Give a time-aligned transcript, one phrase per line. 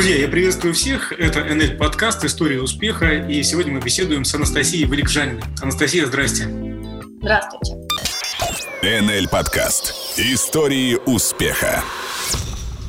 [0.00, 1.12] Друзья, я приветствую всех.
[1.12, 3.16] Это НЛ подкаст «История успеха».
[3.16, 5.42] И сегодня мы беседуем с Анастасией Великжаниной.
[5.60, 6.44] Анастасия, здрасте.
[7.20, 7.74] Здравствуйте.
[8.82, 11.84] НЛ подкаст «Истории успеха».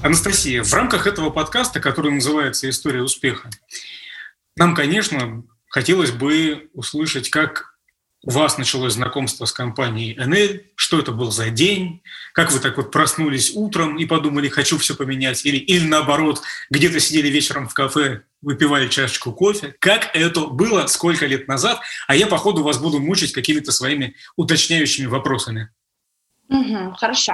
[0.02, 3.50] Анастасия, в рамках этого подкаста, который называется «История успеха»,
[4.56, 7.71] нам, конечно, хотелось бы услышать, как
[8.24, 12.02] у вас началось знакомство с компанией НЛ, что это был за день,
[12.34, 17.00] как вы так вот проснулись утром и подумали, хочу все поменять, или, или наоборот, где-то
[17.00, 19.76] сидели вечером в кафе, выпивали чашечку кофе.
[19.80, 24.16] Как это было, сколько лет назад, а я, по ходу, вас буду мучить какими-то своими
[24.36, 25.70] уточняющими вопросами.
[26.50, 27.34] Угу, хорошо.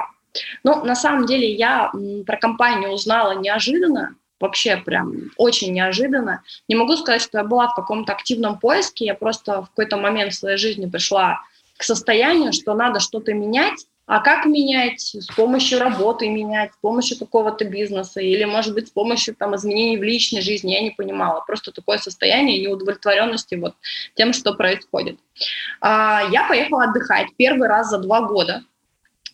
[0.62, 1.90] Ну, на самом деле, я
[2.26, 6.42] про компанию узнала неожиданно, вообще прям очень неожиданно.
[6.68, 10.32] Не могу сказать, что я была в каком-то активном поиске, я просто в какой-то момент
[10.32, 11.42] в своей жизни пришла
[11.76, 15.00] к состоянию, что надо что-то менять, а как менять?
[15.02, 19.98] С помощью работы менять, с помощью какого-то бизнеса или, может быть, с помощью там, изменений
[19.98, 21.44] в личной жизни, я не понимала.
[21.46, 23.74] Просто такое состояние неудовлетворенности вот
[24.14, 25.18] тем, что происходит.
[25.82, 28.64] А, я поехала отдыхать первый раз за два года.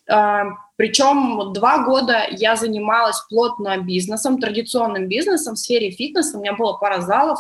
[0.06, 6.36] Причем два года я занималась плотно бизнесом, традиционным бизнесом в сфере фитнеса.
[6.36, 7.38] У меня было пара залов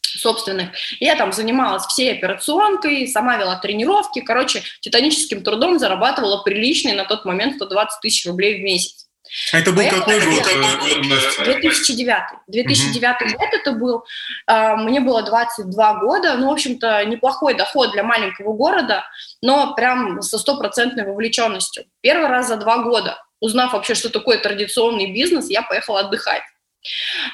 [0.00, 0.70] собственных.
[1.00, 4.20] Я там занималась всей операционкой, сама вела тренировки.
[4.20, 9.06] Короче, титаническим трудом зарабатывала приличный на тот момент 120 тысяч рублей в месяц.
[9.52, 11.44] А это был Поэтому какой год?
[11.44, 12.22] 2009.
[12.46, 13.38] 2009 угу.
[13.38, 14.04] год это был.
[14.46, 16.36] А, мне было 22 года.
[16.36, 19.04] Ну, в общем-то, неплохой доход для маленького города,
[19.46, 21.84] но прям со стопроцентной вовлеченностью.
[22.00, 26.42] Первый раз за два года, узнав вообще, что такое традиционный бизнес, я поехала отдыхать.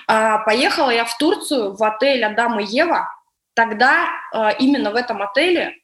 [0.07, 3.09] А, поехала я в Турцию, в отель «Адам и Ева».
[3.55, 5.75] Тогда а, именно в этом отеле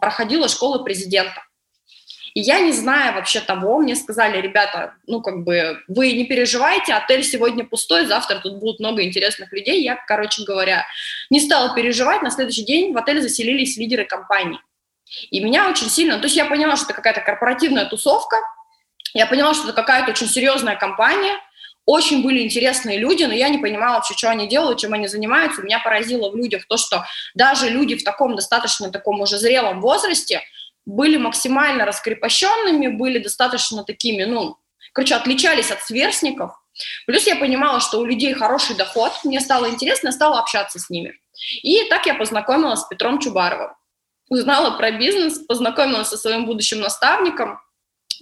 [0.00, 1.42] проходила школа президента.
[2.34, 6.94] И я не знаю вообще того, мне сказали, ребята, ну как бы вы не переживайте,
[6.94, 9.82] отель сегодня пустой, завтра тут будут много интересных людей.
[9.82, 10.86] Я, короче говоря,
[11.28, 12.22] не стала переживать.
[12.22, 14.60] На следующий день в отель заселились лидеры компании.
[15.30, 18.36] И меня очень сильно, то есть я поняла, что это какая-то корпоративная тусовка,
[19.12, 21.36] я поняла, что это какая-то очень серьезная компания,
[21.84, 25.62] очень были интересные люди, но я не понимала вообще, что они делают, чем они занимаются.
[25.62, 27.04] Меня поразило в людях то, что
[27.34, 30.42] даже люди в таком достаточно таком уже зрелом возрасте–
[30.86, 34.56] были максимально раскрепощенными, были достаточно такими, ну,
[34.92, 36.52] короче, отличались от сверстников.
[37.06, 40.88] Плюс я понимала, что у людей хороший доход, мне стало интересно, я стала общаться с
[40.90, 41.14] ними.
[41.62, 43.70] И так я познакомилась с Петром Чубаровым.
[44.30, 47.60] Узнала про бизнес, познакомилась со своим будущим наставником–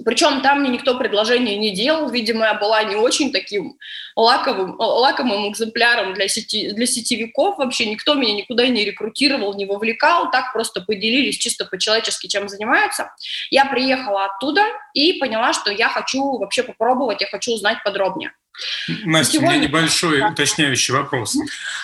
[0.05, 3.79] причем там мне никто предложение не делал, видимо, я была не очень таким
[4.15, 10.31] лаковым, лакомым экземпляром для, сети, для сетевиков, вообще никто меня никуда не рекрутировал, не вовлекал,
[10.31, 13.13] так просто поделились чисто по-человечески, чем занимаются.
[13.51, 14.63] Я приехала оттуда
[14.95, 18.33] и поняла, что я хочу вообще попробовать, я хочу узнать подробнее.
[19.05, 19.51] Настя, Сегодня...
[19.51, 20.29] у меня небольшой да.
[20.31, 21.37] уточняющий вопрос.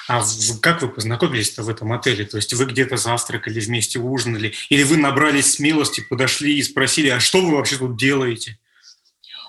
[0.08, 0.22] А
[0.60, 2.24] как вы познакомились-то в этом отеле?
[2.24, 4.54] То есть вы где-то завтракали, вместе ужинали?
[4.68, 8.58] Или вы набрались смелости, подошли и спросили, а что вы вообще тут делаете?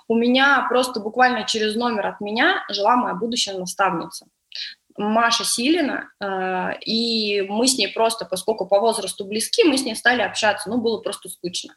[0.08, 4.28] У меня просто буквально через номер от меня жила моя будущая наставница.
[4.97, 9.95] Маша Силина, э, и мы с ней просто, поскольку по возрасту близки, мы с ней
[9.95, 11.75] стали общаться, ну, было просто скучно.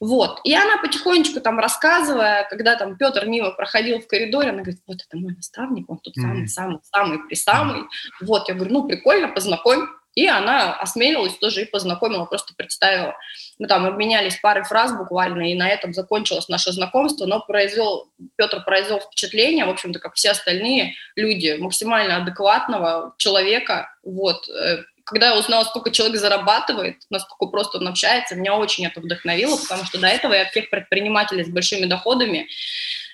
[0.00, 4.80] Вот, и она потихонечку там рассказывая, когда там Петр мимо проходил в коридоре, она говорит,
[4.86, 7.82] вот это мой наставник, он тут самый-самый-самый при самый,
[8.22, 13.14] вот, я говорю, ну, прикольно, познакомь, и она осмелилась тоже и познакомила, просто представила.
[13.58, 18.62] Мы там обменялись парой фраз буквально, и на этом закончилось наше знакомство, но произвел, Петр
[18.64, 25.38] произвел впечатление, в общем-то, как все остальные люди, максимально адекватного человека, вот, э, когда я
[25.38, 30.06] узнала, сколько человек зарабатывает, насколько просто он общается, меня очень это вдохновило, потому что до
[30.06, 32.48] этого я всех предпринимателей с большими доходами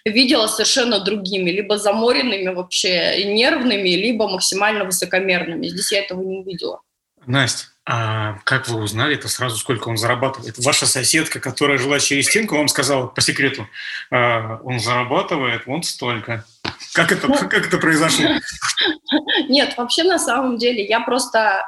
[0.04, 5.66] видела совершенно другими, либо заморенными вообще, нервными, либо максимально высокомерными.
[5.66, 6.80] Здесь я этого не увидела.
[7.26, 10.58] Настя, а как вы узнали это сразу, сколько он зарабатывает?
[10.58, 13.68] Ваша соседка, которая жила через стенку, вам сказала по секрету,
[14.10, 16.44] а, он зарабатывает вот столько.
[16.92, 18.26] Как это, ну, как это произошло?
[19.48, 21.64] Нет, вообще на самом деле я просто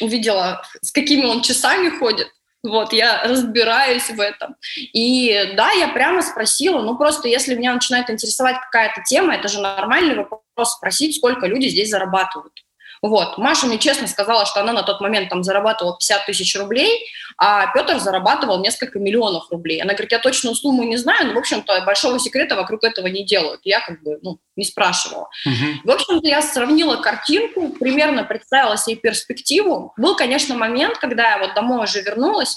[0.00, 2.28] увидела, с какими он часами ходит.
[2.62, 4.56] Вот, я разбираюсь в этом.
[4.94, 9.60] И да, я прямо спросила, ну просто если меня начинает интересовать какая-то тема, это же
[9.60, 12.63] нормальный вопрос спросить, сколько люди здесь зарабатывают.
[13.04, 13.36] Вот.
[13.36, 17.06] Маша мне честно сказала, что она на тот момент там зарабатывала 50 тысяч рублей,
[17.36, 19.82] а Петр зарабатывал несколько миллионов рублей.
[19.82, 23.22] Она говорит, я точную сумму не знаю, но, в общем-то, большого секрета вокруг этого не
[23.22, 23.60] делают.
[23.64, 25.28] Я как бы, ну, не спрашивала.
[25.44, 25.84] Угу.
[25.84, 29.92] В общем-то, я сравнила картинку, примерно представила себе перспективу.
[29.98, 32.56] Был, конечно, момент, когда я вот домой уже вернулась,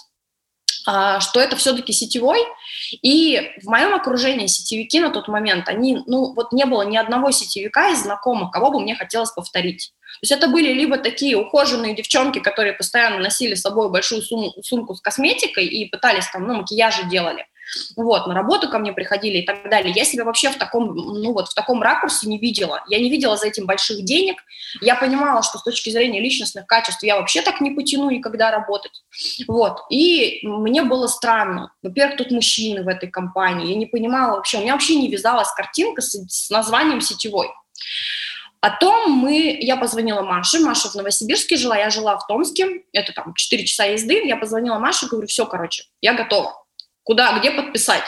[0.84, 2.40] что это все-таки сетевой,
[3.02, 7.32] и в моем окружении сетевики на тот момент, они, ну, вот не было ни одного
[7.32, 9.92] сетевика из знакомых, кого бы мне хотелось повторить.
[10.00, 14.64] То есть это были либо такие ухоженные девчонки, которые постоянно носили с собой большую сумку,
[14.64, 17.46] сумку с косметикой и пытались там, ну, макияжи делали,
[17.96, 19.94] вот, на работу ко мне приходили и так далее.
[19.96, 22.84] Я себя вообще в таком, ну вот, в таком ракурсе не видела.
[22.88, 24.38] Я не видела за этим больших денег.
[24.82, 29.04] Я понимала, что с точки зрения личностных качеств я вообще так не потяну никогда работать.
[29.48, 31.74] Вот, и мне было странно.
[31.82, 33.72] Во-первых, тут мужчины в этой компании.
[33.72, 37.50] Я не понимала вообще, у меня вообще не вязалась картинка с, с названием сетевой.
[38.60, 43.36] Потом мы, я позвонила Маше, Маша в Новосибирске жила, я жила в Томске, это там
[43.36, 46.67] 4 часа езды, я позвонила Маше, говорю, все, короче, я готова
[47.08, 48.04] куда, где подписать.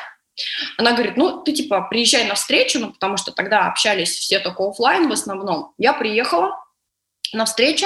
[0.77, 4.63] Она говорит, ну, ты типа приезжай на встречу, ну, потому что тогда общались все только
[4.67, 5.73] офлайн в основном.
[5.77, 6.51] Я приехала
[7.31, 7.85] на встречу,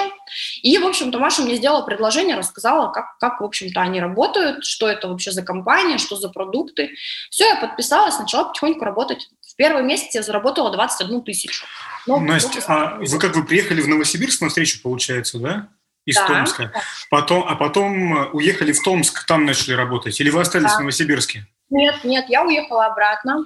[0.62, 4.88] и, в общем-то, Маша мне сделала предложение, рассказала, как, как, в общем-то, они работают, что
[4.88, 6.92] это вообще за компания, что за продукты.
[7.30, 9.30] Все, я подписалась, начала потихоньку работать.
[9.42, 11.66] В первый месяц я заработала 21 тысячу.
[12.08, 15.68] Но Настя, а вы как вы приехали в Новосибирск на встречу, получается, да?
[16.06, 16.28] Из да.
[16.28, 16.72] Томска.
[17.10, 20.20] Потом, а потом э, уехали в Томск, там начали работать?
[20.20, 20.78] Или вы остались да.
[20.78, 21.48] в Новосибирске?
[21.70, 23.46] Нет, нет, я уехала обратно.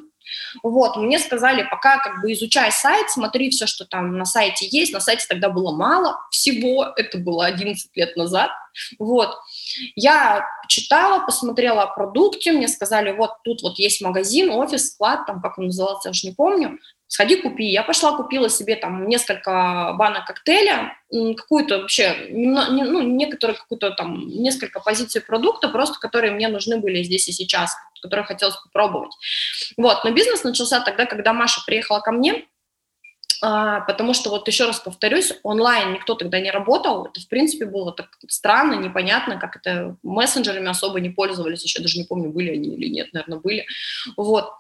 [0.62, 4.92] Вот, мне сказали, пока как бы изучай сайт, смотри все, что там на сайте есть.
[4.92, 8.52] На сайте тогда было мало всего, это было 11 лет назад.
[9.00, 9.36] Вот,
[9.96, 15.42] я читала, посмотрела о продукте, мне сказали, вот тут вот есть магазин, офис, склад, там,
[15.42, 16.78] как он назывался, я уже не помню
[17.08, 17.66] сходи купи.
[17.66, 24.80] Я пошла, купила себе там несколько банок коктейля, какую-то вообще, ну, некоторые какую-то там, несколько
[24.80, 29.12] позиций продукта, просто которые мне нужны были здесь и сейчас, которые хотелось попробовать.
[29.78, 32.46] Вот, но бизнес начался тогда, когда Маша приехала ко мне,
[33.40, 37.66] а, потому что, вот еще раз повторюсь, онлайн никто тогда не работал, это, в принципе,
[37.66, 42.52] было так странно, непонятно, как это мессенджерами особо не пользовались, еще даже не помню, были
[42.52, 43.66] они или нет, наверное, были,
[44.16, 44.54] вот.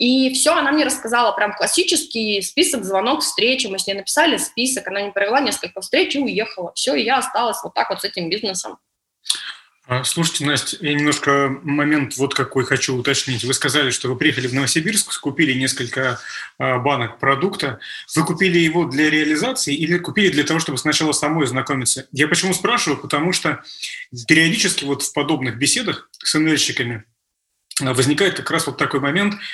[0.00, 3.66] И все, она мне рассказала прям классический список, звонок, встречи.
[3.66, 6.72] Мы с ней написали список, она не провела несколько встреч и уехала.
[6.74, 8.78] Все, и я осталась вот так вот с этим бизнесом.
[9.86, 13.44] А, слушайте, Настя, я немножко момент вот какой хочу уточнить.
[13.44, 16.18] Вы сказали, что вы приехали в Новосибирск, купили несколько
[16.56, 17.78] а, банок продукта.
[18.16, 22.06] Вы купили его для реализации или купили для того, чтобы сначала самой знакомиться?
[22.10, 22.98] Я почему спрашиваю?
[22.98, 23.62] Потому что
[24.26, 27.04] периодически вот в подобных беседах с НЛщиками
[27.80, 29.34] возникает как раз вот такой момент–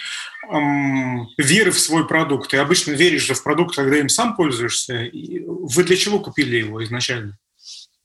[0.51, 2.51] эм, веры в свой продукт.
[2.51, 5.11] Ты обычно веришь же в продукт, когда им сам пользуешься.
[5.13, 7.39] Вы для чего купили его изначально?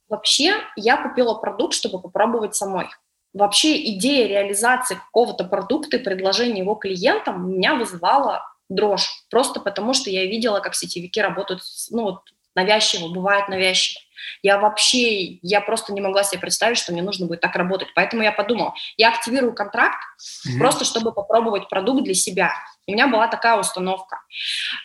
[0.08, 2.86] Вообще, я купила продукт, чтобы попробовать самой.
[3.32, 9.08] Вообще идея реализации какого-то продукта и предложения его клиентам меня вызывала дрожь.
[9.30, 12.20] Просто потому, что я видела, как сетевики работают, ну, вот,
[12.54, 14.00] навязчиво, бывает навязчиво.
[14.42, 17.88] Я вообще, я просто не могла себе представить, что мне нужно будет так работать.
[17.94, 20.58] Поэтому я подумала, я активирую контракт mm-hmm.
[20.58, 22.52] просто, чтобы попробовать продукт для себя.
[22.86, 24.20] У меня была такая установка.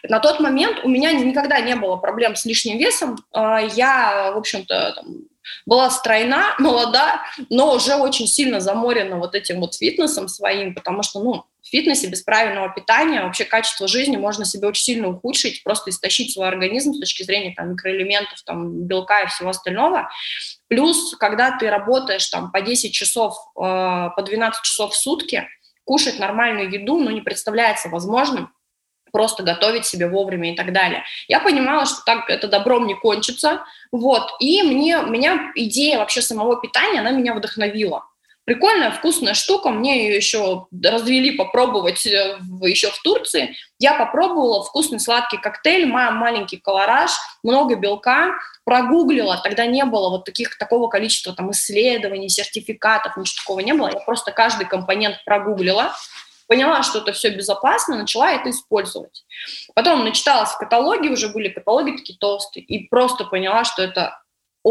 [0.03, 3.17] На тот момент у меня никогда не было проблем с лишним весом.
[3.33, 5.03] А, я, в общем-то,
[5.65, 11.19] была стройна, молода, но уже очень сильно заморена вот этим вот фитнесом своим, потому что,
[11.19, 16.33] ну, фитнесе без правильного питания вообще качество жизни можно себе очень сильно ухудшить, просто истощить
[16.33, 20.09] свой организм с точки зрения там, микроэлементов, там, белка и всего остального.
[20.67, 25.47] Плюс, когда ты работаешь там по 10 часов, э, по 12 часов в сутки,
[25.85, 28.51] кушать нормальную еду, ну, не представляется возможным,
[29.11, 31.03] просто готовить себе вовремя и так далее.
[31.27, 36.59] Я понимала, что так это добром не кончится, вот, и мне, меня идея вообще самого
[36.59, 38.05] питания, она меня вдохновила.
[38.47, 43.57] Прикольная, вкусная штука, мне ее еще развели попробовать э, еще в Турции.
[43.77, 47.11] Я попробовала вкусный сладкий коктейль, маленький колораж,
[47.43, 53.59] много белка, прогуглила, тогда не было вот таких, такого количества там исследований, сертификатов, ничего такого
[53.59, 53.89] не было.
[53.93, 55.93] Я просто каждый компонент прогуглила,
[56.47, 59.25] поняла, что это все безопасно, начала это использовать.
[59.75, 64.21] Потом начиталась в каталоге, уже были каталоги такие толстые, и просто поняла, что это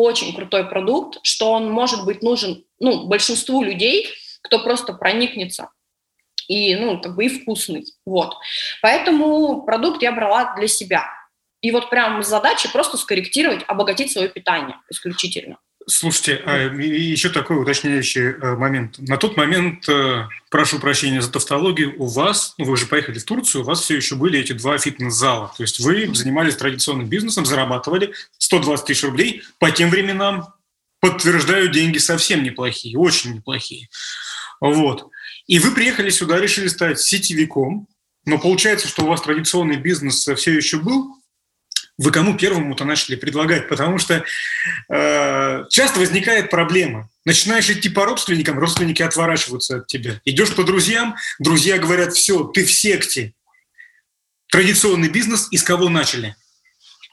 [0.02, 4.08] очень крутой продукт, что он может быть нужен ну, большинству людей,
[4.42, 5.70] кто просто проникнется
[6.48, 8.34] и, ну, как бы и вкусный, вот.
[8.82, 11.06] Поэтому продукт я брала для себя.
[11.60, 15.58] И вот прям задача просто скорректировать, обогатить свое питание исключительно.
[15.88, 18.99] Слушайте, а еще такой уточняющий э, момент.
[18.99, 23.25] На тот момент, э, прошу прощения за тавтологию, у вас, ну вы же поехали в
[23.25, 25.55] Турцию, у вас все еще были эти два фитнес-зала.
[25.57, 29.45] То есть вы занимались традиционным бизнесом, зарабатывали 120 тысяч рублей.
[29.61, 30.49] По тем временам,
[30.99, 33.88] подтверждаю, деньги совсем неплохие, очень неплохие.
[34.61, 35.09] Вот.
[35.47, 37.87] И вы приехали сюда, решили стать сетевиком,
[38.25, 41.15] но получается, что у вас традиционный бизнес все еще был,
[41.98, 43.68] вы кому первому-то начали предлагать?
[43.68, 44.24] Потому что
[44.88, 47.08] э, часто возникает проблема.
[47.24, 50.20] Начинаешь идти по родственникам, родственники отворачиваются от тебя.
[50.24, 53.32] Идешь по друзьям, друзья говорят, все, ты в секте.
[54.50, 56.36] Традиционный бизнес, из кого начали?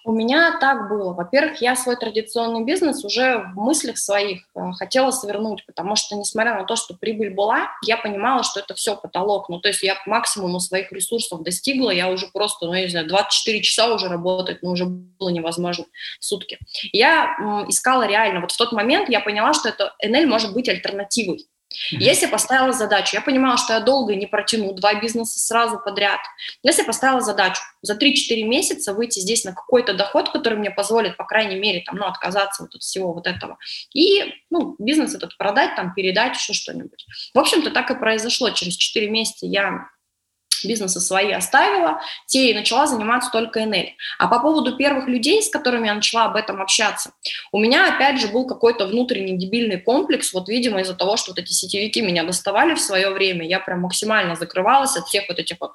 [0.06, 1.14] У меня так было.
[1.14, 6.56] Во-первых, я свой традиционный бизнес уже в мыслях своих э, хотела свернуть, потому что, несмотря
[6.56, 9.48] на то, что прибыль была, я понимала, что это все потолок.
[9.48, 13.08] Ну, то есть я максимум своих ресурсов достигла, я уже просто, ну, я не знаю,
[13.08, 15.86] 24 часа уже работать, ну, уже было невозможно
[16.20, 16.60] сутки.
[16.92, 21.48] Я искала реально, вот в тот момент я поняла, что это НЛ может быть альтернативой.
[21.92, 23.16] Я себе поставила задачу.
[23.16, 26.20] Я понимала, что я долго не протяну два бизнеса сразу подряд.
[26.62, 31.18] Я себе поставила задачу за 3-4 месяца выйти здесь на какой-то доход, который мне позволит,
[31.18, 33.58] по крайней мере, там, ну, отказаться вот от всего вот этого.
[33.94, 37.06] И ну, бизнес этот продать, там, передать, еще что-нибудь.
[37.34, 38.50] В общем-то, так и произошло.
[38.52, 39.88] Через 4 месяца я
[40.66, 43.90] бизнесы свои оставила, те и начала заниматься только НЛ.
[44.18, 47.12] А по поводу первых людей, с которыми я начала об этом общаться,
[47.52, 51.40] у меня опять же был какой-то внутренний дебильный комплекс, вот, видимо, из-за того, что вот
[51.40, 55.58] эти сетевики меня доставали в свое время, я прям максимально закрывалась от всех вот этих
[55.60, 55.74] вот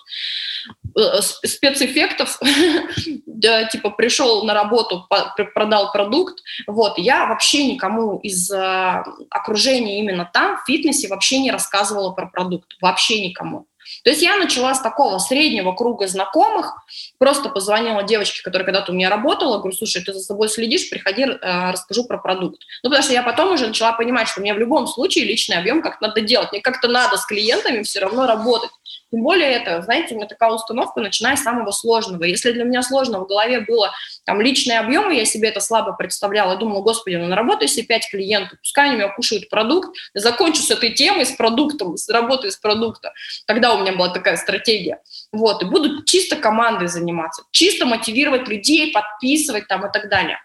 [0.97, 2.41] э, спецэффектов,
[3.27, 5.07] да, типа пришел на работу,
[5.55, 11.51] продал продукт, вот, я вообще никому из э, окружения именно там, в фитнесе, вообще не
[11.51, 13.68] рассказывала про продукт, вообще никому.
[14.05, 16.73] То есть я начала с такого среднего круга знакомых,
[17.19, 21.23] просто позвонила девочке, которая когда-то у меня работала, говорю, слушай, ты за собой следишь, приходи,
[21.23, 22.63] э, расскажу про продукт.
[22.83, 25.83] Ну, потому что я потом уже начала понимать, что мне в любом случае личный объем
[25.83, 28.71] как-то надо делать, мне как-то надо с клиентами все равно работать.
[29.11, 32.25] Тем более это, знаете, у меня такая установка, начиная с самого сложного.
[32.25, 33.93] Если для меня сложно в голове было
[34.25, 38.11] там личные объемы, я себе это слабо представляла, я думала, господи, ну наработаю себе 5
[38.11, 42.09] клиентов, пускай они у меня кушают продукт, я закончу с этой темой, с продуктом, с
[42.09, 43.13] работой с продукта.
[43.47, 45.01] Тогда у меня была такая стратегия.
[45.33, 50.39] Вот, и буду чисто командой заниматься, чисто мотивировать людей, подписывать там и так далее.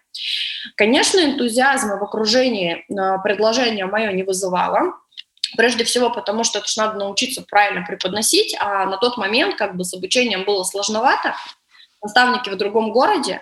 [0.75, 4.93] Конечно, энтузиазма в окружении э, предложение мое не вызывало,
[5.57, 9.75] Прежде всего, потому что это же надо научиться правильно преподносить, а на тот момент как
[9.75, 11.35] бы с обучением было сложновато.
[12.01, 13.41] Наставники в другом городе,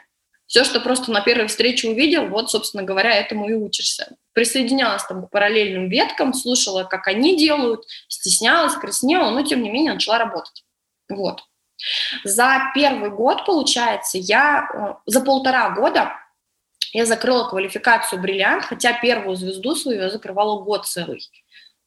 [0.51, 4.17] все, что просто на первой встрече увидел, вот, собственно говоря, этому и учишься.
[4.33, 9.93] Присоединялась там к параллельным веткам, слушала, как они делают, стеснялась, краснела, но тем не менее
[9.93, 10.65] начала работать.
[11.09, 11.43] Вот.
[12.25, 16.13] За первый год, получается, я э, за полтора года
[16.91, 21.21] я закрыла квалификацию «Бриллиант», хотя первую звезду свою я закрывала год целый.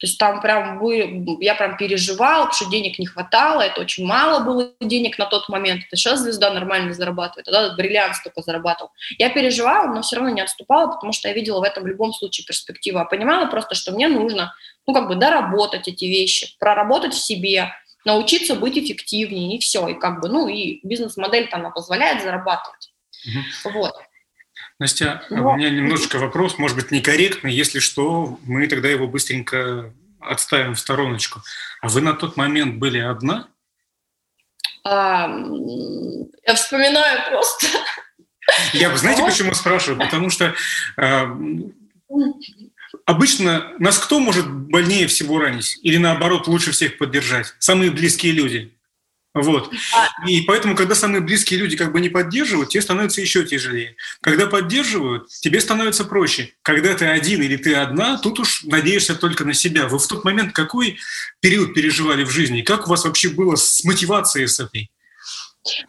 [0.05, 4.45] То есть там прям вы, я прям переживала, что денег не хватало, это очень мало
[4.45, 5.83] было денег на тот момент.
[5.87, 8.91] Это сейчас звезда нормально зарабатывает, тогда бриллиант столько зарабатывал.
[9.17, 12.13] Я переживала, но все равно не отступала, потому что я видела в этом в любом
[12.13, 12.99] случае перспективу.
[12.99, 14.53] А понимала просто, что мне нужно,
[14.87, 17.73] ну, как бы доработать эти вещи, проработать в себе,
[18.05, 19.89] научиться быть эффективнее, и все.
[19.89, 22.93] И как бы, ну, и бизнес-модель-то она позволяет зарабатывать.
[23.27, 23.73] Угу.
[23.79, 23.95] Вот.
[24.81, 25.53] Настя, Но...
[25.53, 27.53] у меня немножечко вопрос, может быть, некорректный.
[27.53, 31.41] Если что, мы тогда его быстренько отставим в стороночку.
[31.81, 33.49] А вы на тот момент были одна?
[34.85, 35.29] А,
[36.47, 37.67] я вспоминаю просто.
[38.73, 39.99] Я, знаете, почему спрашиваю?
[39.99, 40.55] Потому что
[40.99, 41.27] э,
[43.07, 45.79] обычно нас кто может больнее всего ранить?
[45.83, 47.55] Или наоборот, лучше всех поддержать?
[47.59, 48.74] Самые близкие люди.
[49.35, 49.73] Вот.
[49.93, 53.97] А И поэтому, когда самые близкие люди как бы не поддерживают, тебе становится еще тяжелее.
[54.21, 56.53] Когда поддерживают, тебе становится проще.
[56.63, 59.89] Когда ты один или ты одна, тут уж надеешься только на себя.
[59.89, 60.99] Вы в тот момент какой
[61.41, 62.63] период переживали в жизни?
[62.63, 64.89] Как у вас вообще было с мотивацией с этой?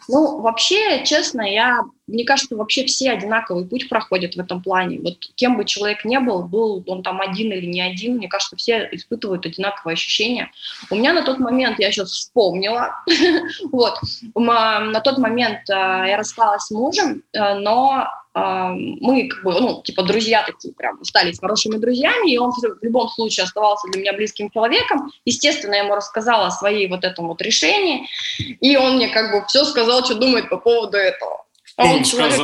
[0.07, 4.99] Ну, вообще, честно, я, мне кажется, вообще все одинаковый путь проходят в этом плане.
[4.99, 8.55] Вот кем бы человек не был, был он там один или не один, мне кажется,
[8.55, 10.51] все испытывают одинаковые ощущения.
[10.89, 12.95] У меня на тот момент, я сейчас вспомнила,
[13.71, 13.99] вот,
[14.35, 20.03] на тот момент э, я рассталась с мужем, э, но мы как бы, ну, типа
[20.03, 24.49] друзья такие прям остались хорошими друзьями, и он в любом случае оставался для меня близким
[24.49, 25.09] человеком.
[25.23, 29.45] Естественно, я ему рассказала о своей вот этом вот решении, и он мне как бы
[29.47, 31.45] все сказал, что думает по поводу этого.
[31.77, 32.39] А он, человек,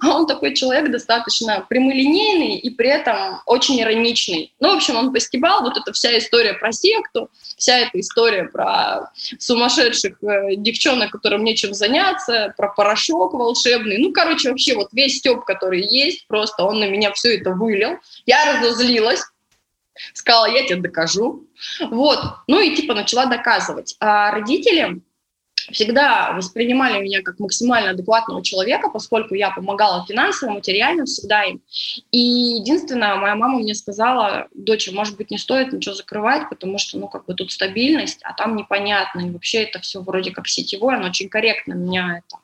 [0.00, 4.54] а он такой человек достаточно прямолинейный и при этом очень ироничный.
[4.60, 9.10] Ну, в общем, он постебал вот эта вся история про секту, вся эта история про
[9.38, 13.98] сумасшедших э, девчонок, которым нечем заняться, про порошок волшебный.
[13.98, 17.98] Ну, короче, вообще вот весь степ, который есть, просто он на меня все это вылил.
[18.26, 19.22] Я разозлилась,
[20.14, 21.46] сказала, я тебе докажу.
[21.80, 22.18] Вот.
[22.48, 23.96] Ну и типа начала доказывать.
[24.00, 25.00] А родители
[25.70, 31.60] всегда воспринимали меня как максимально адекватного человека, поскольку я помогала финансово, материально всегда им.
[32.10, 36.98] И единственное, моя мама мне сказала, доча, может быть, не стоит ничего закрывать, потому что,
[36.98, 39.20] ну, как бы тут стабильность, а там непонятно.
[39.20, 42.42] И вообще это все вроде как сетевое, оно очень корректно меня это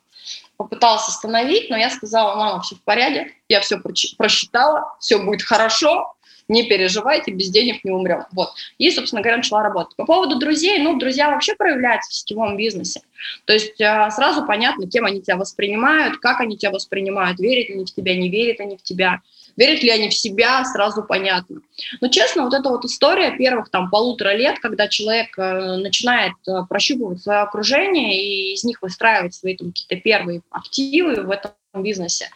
[0.59, 3.79] попыталась остановить, но я сказала, мама, все в порядке, я все
[4.17, 6.13] просчитала, все будет хорошо,
[6.49, 8.25] не переживайте, без денег не умрем.
[8.33, 8.53] Вот.
[8.77, 9.95] И, собственно говоря, начала работать.
[9.95, 13.01] По поводу друзей, ну, друзья вообще проявляются в сетевом бизнесе.
[13.45, 17.85] То есть э, сразу понятно, кем они тебя воспринимают, как они тебя воспринимают, верят они
[17.85, 19.21] в тебя, не верят они в тебя.
[19.55, 21.61] Верят ли они в себя, сразу понятно.
[21.99, 26.63] Но честно, вот эта вот история первых там полутора лет, когда человек э, начинает э,
[26.67, 32.29] прощупывать свое окружение и из них выстраивать свои там какие-то первые активы в этом бизнесе,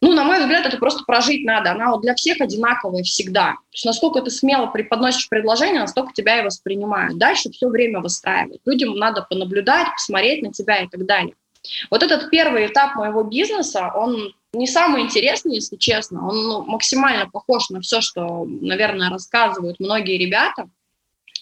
[0.00, 1.72] ну, на мой взгляд, это просто прожить надо.
[1.72, 3.52] Она вот для всех одинаковая всегда.
[3.52, 7.18] То есть насколько ты смело преподносишь предложение, настолько тебя и воспринимают.
[7.18, 8.60] Дальше все время выстраивать.
[8.64, 11.34] Людям надо понаблюдать, посмотреть на тебя и так далее.
[11.90, 16.28] Вот этот первый этап моего бизнеса, он не самый интересный, если честно.
[16.28, 20.68] Он ну, максимально похож на все, что, наверное, рассказывают многие ребята.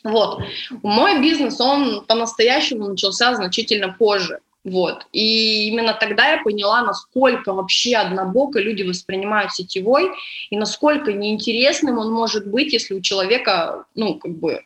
[0.03, 0.43] Вот.
[0.83, 4.41] Мой бизнес, он по-настоящему начался значительно позже.
[4.67, 5.07] Вот.
[5.13, 10.11] И именно тогда я поняла, насколько вообще однобоко люди воспринимают сетевой,
[10.51, 14.65] и насколько неинтересным он может быть, если у человека, ну, как бы,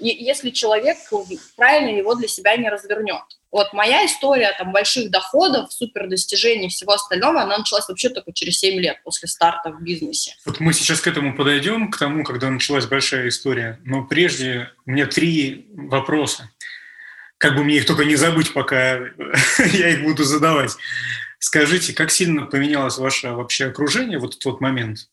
[0.00, 0.96] если человек
[1.56, 3.22] правильно его для себя не развернет.
[3.52, 8.58] Вот моя история там больших доходов, супер достижений всего остального, она началась вообще только через
[8.58, 10.34] 7 лет после старта в бизнесе.
[10.44, 13.78] Вот мы сейчас к этому подойдем, к тому, когда началась большая история.
[13.84, 16.50] Но прежде у меня три вопроса.
[17.38, 18.96] Как бы мне их только не забыть, пока
[19.58, 20.76] я их буду задавать.
[21.38, 25.08] Скажите, как сильно поменялось ваше вообще окружение вот в тот момент?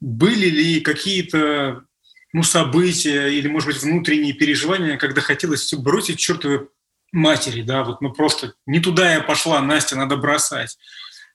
[0.00, 1.84] Были ли какие-то
[2.32, 6.68] ну, события или, может быть, внутренние переживания, когда хотелось все бросить чертовы
[7.12, 10.78] матери, да, вот, ну, просто не туда я пошла, Настя, надо бросать.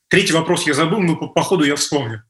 [0.08, 2.24] Третий вопрос я забыл, но по, по ходу я вспомню.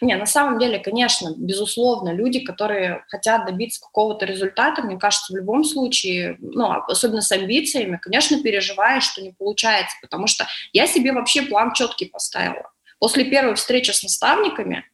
[0.00, 5.36] Не, на самом деле, конечно, безусловно, люди, которые хотят добиться какого-то результата, мне кажется, в
[5.36, 11.12] любом случае, ну, особенно с амбициями, конечно, переживаешь, что не получается, потому что я себе
[11.12, 12.70] вообще план четкий поставила.
[12.98, 14.84] После первой встречи с наставниками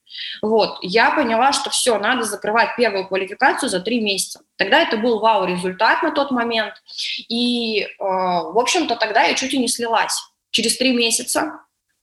[0.43, 4.41] вот, я поняла, что все, надо закрывать первую квалификацию за три месяца.
[4.57, 6.75] Тогда это был вау-результат на тот момент.
[7.29, 10.15] И, э, в общем-то, тогда я чуть и не слилась.
[10.51, 11.61] Через три месяца,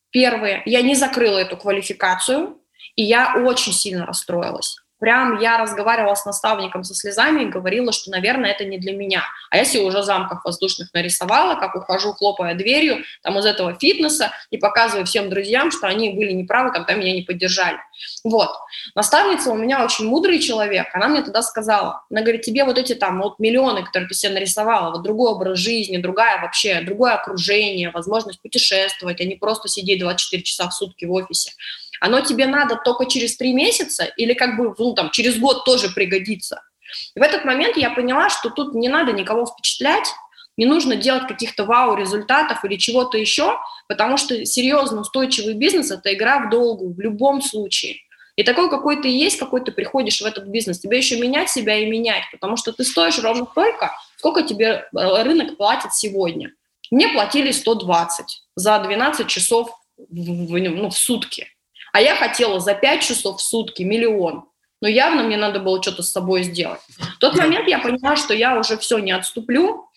[0.10, 2.58] первые, я не закрыла эту квалификацию,
[3.02, 4.78] и я очень сильно расстроилась.
[5.00, 9.24] Прям я разговаривала с наставником со слезами и говорила, что, наверное, это не для меня.
[9.50, 14.32] А я себе уже замков воздушных нарисовала, как ухожу, хлопая дверью там из этого фитнеса
[14.52, 17.80] и показываю всем друзьям, что они были неправы, когда меня не поддержали.
[18.24, 18.52] Вот.
[18.94, 20.86] Наставница у меня очень мудрый человек.
[20.94, 24.34] Она мне тогда сказала, она говорит, тебе вот эти там вот миллионы, которые ты себе
[24.34, 30.00] нарисовала, вот другой образ жизни, другая вообще, другое окружение, возможность путешествовать, а не просто сидеть
[30.00, 31.54] 24 часа в сутки в офисе
[32.02, 35.90] оно тебе надо только через три месяца или как бы, ну, там, через год тоже
[35.90, 36.64] пригодится.
[37.16, 40.08] И в этот момент я поняла, что тут не надо никого впечатлять,
[40.58, 46.40] не нужно делать каких-то вау-результатов или чего-то еще, потому что серьезно устойчивый бизнес– это игра
[46.40, 47.98] в долгу в любом случае.
[48.36, 51.78] И такой, какой ты есть, какой ты приходишь в этот бизнес, тебе еще менять себя
[51.78, 56.52] и менять, потому что ты стоишь ровно столько, сколько тебе э, рынок платит сегодня.
[56.90, 61.48] Мне платили 120 за 12 часов в, в, ну, в сутки.
[61.92, 64.46] А я хотела за 5 часов в сутки миллион.
[64.82, 66.82] Но явно мне надо было что-то с собой сделать.
[66.98, 69.92] В тот момент я поняла, что я уже все не отступлю,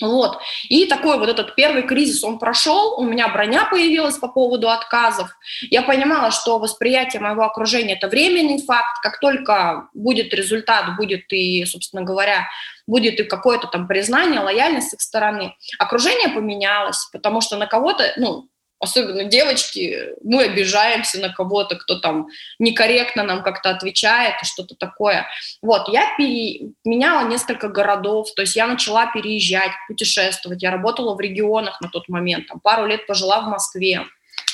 [0.00, 0.38] вот.
[0.68, 5.30] И такой вот этот первый кризис, он прошел, у меня броня появилась по поводу отказов.
[5.70, 9.02] Я понимала, что восприятие моего окружения– это временный факт.
[9.02, 12.48] Как только будет результат, будет и, собственно говоря,
[12.86, 15.54] будет и какое-то там признание, лояльность с их стороны.
[15.78, 18.48] Окружение поменялось, потому что на кого-то, ну,
[18.80, 25.26] особенно девочки, мы обижаемся на кого-то, кто там некорректно нам как-то отвечает что-то такое.
[25.62, 31.80] Вот, я переменяла несколько городов, то есть я начала переезжать, путешествовать, я работала в регионах
[31.80, 34.06] на тот момент, там, пару лет пожила в Москве,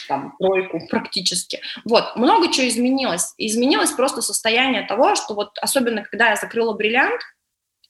[0.08, 1.60] там, тройку практически.
[1.84, 3.34] Вот, много чего изменилось.
[3.38, 7.20] Изменилось просто состояние того, что вот, особенно когда я закрыла бриллиант,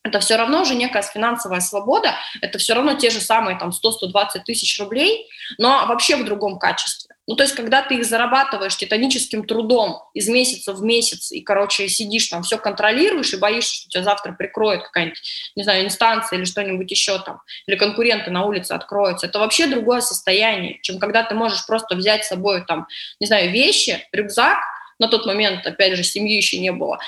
[0.07, 4.42] это все равно уже некая финансовая свобода, это все равно те же самые там 100-120
[4.45, 7.14] тысяч рублей, но вообще в другом качестве.
[7.29, 11.88] Ну, то есть, когда ты их зарабатываешь титаническим трудом из месяца в месяц, и, короче,
[11.88, 15.21] сидишь там, все контролируешь и боишься, что тебя завтра прикроет какая-нибудь,
[15.57, 20.03] не знаю, инстанция или что-нибудь еще там, или конкуренты на улице откроются, это вообще другое
[20.03, 22.87] состояние, чем когда ты можешь просто взять с собой там,
[23.19, 24.59] не знаю, вещи, рюкзак,
[24.99, 26.99] на тот момент, опять же, семьи еще не было,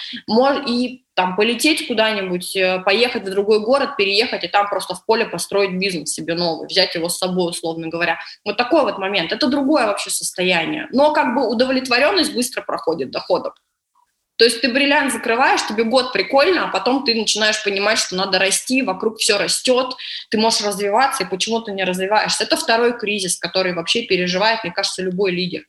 [0.66, 5.26] и там полететь куда-нибудь, э, поехать в другой город, переехать и там просто в поле
[5.26, 8.20] построить бизнес себе новый, взять его с собой, условно говоря.
[8.44, 9.32] Вот такой вот момент.
[9.32, 10.86] Это другое вообще состояние.
[10.92, 13.52] Но как бы удовлетворенность быстро проходит доходом.
[14.38, 18.38] То есть ты бриллиант закрываешь, тебе год прикольно, а потом ты начинаешь понимать, что надо
[18.38, 19.96] расти, вокруг все растет,
[20.30, 22.44] ты можешь развиваться, и почему ты не развиваешься.
[22.44, 25.64] Это второй кризис, который вообще переживает, мне кажется, любой лидер.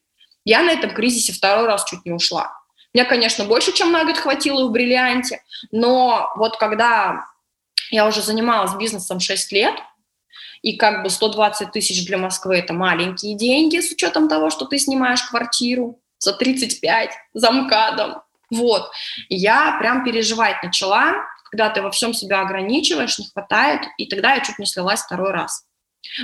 [0.50, 2.52] Я на этом кризисе второй раз чуть не ушла.
[2.92, 7.28] Мне, конечно, больше, чем на год хватило в «Бриллианте», но вот когда
[7.92, 9.76] я уже занималась бизнесом 6 лет,
[10.64, 14.80] и как бы 120 тысяч для Москвы– это маленькие деньги с учетом того, что ты
[14.80, 18.24] снимаешь квартиру за 35, за МКАДом.
[18.50, 18.90] Вот.
[19.30, 21.14] Я прям переживать начала,
[21.52, 25.30] когда ты во всем себя ограничиваешь, не хватает, и тогда я чуть не слилась второй
[25.30, 25.69] раз.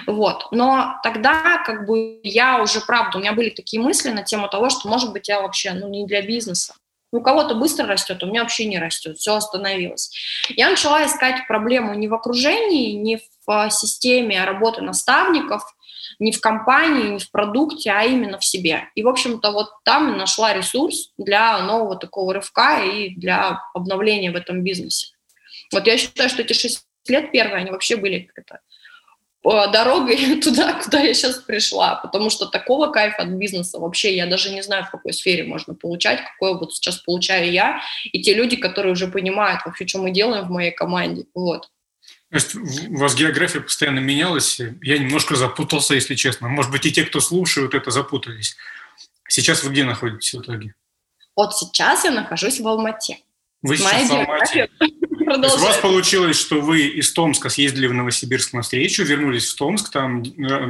[0.07, 0.47] Вот.
[0.51, 4.69] Но тогда как бы я уже, правда, у меня были такие мысли на тему того,
[4.69, 6.75] что, может быть, я вообще ну, не для бизнеса.
[7.11, 10.11] У кого-то быстро растет, у меня вообще не растет, все остановилось.
[10.49, 15.63] Я начала искать проблему не в окружении, не в а, системе работы наставников,
[16.19, 18.89] не в компании, не в продукте, а именно в себе.
[18.95, 24.35] И, в общем-то, вот там нашла ресурс для нового такого рывка и для обновления в
[24.35, 25.07] этом бизнесе.
[25.71, 28.59] Вот я считаю, что эти шесть лет первые, они вообще были как-то
[29.45, 34.51] дорогой туда, куда я сейчас пришла, потому что такого кайфа от бизнеса вообще я даже
[34.51, 38.55] не знаю, в какой сфере можно получать, какой вот сейчас получаю я, и те люди,
[38.55, 41.69] которые уже понимают вообще, что мы делаем в моей команде, вот.
[42.31, 44.59] У вас география постоянно менялась.
[44.81, 46.49] Я немножко запутался, если честно.
[46.49, 48.57] Может быть, и те, кто слушают это, запутались.
[49.29, 50.73] Сейчас вы где находитесь в итоге?
[51.35, 53.19] Вот сейчас я нахожусь в Алмате.
[53.61, 54.69] Вы сейчас Моя в Алмате?
[55.25, 55.59] Продолжать.
[55.59, 59.91] у вас получилось, что вы из Томска съездили в Новосибирск на встречу, вернулись в Томск,
[59.91, 60.23] там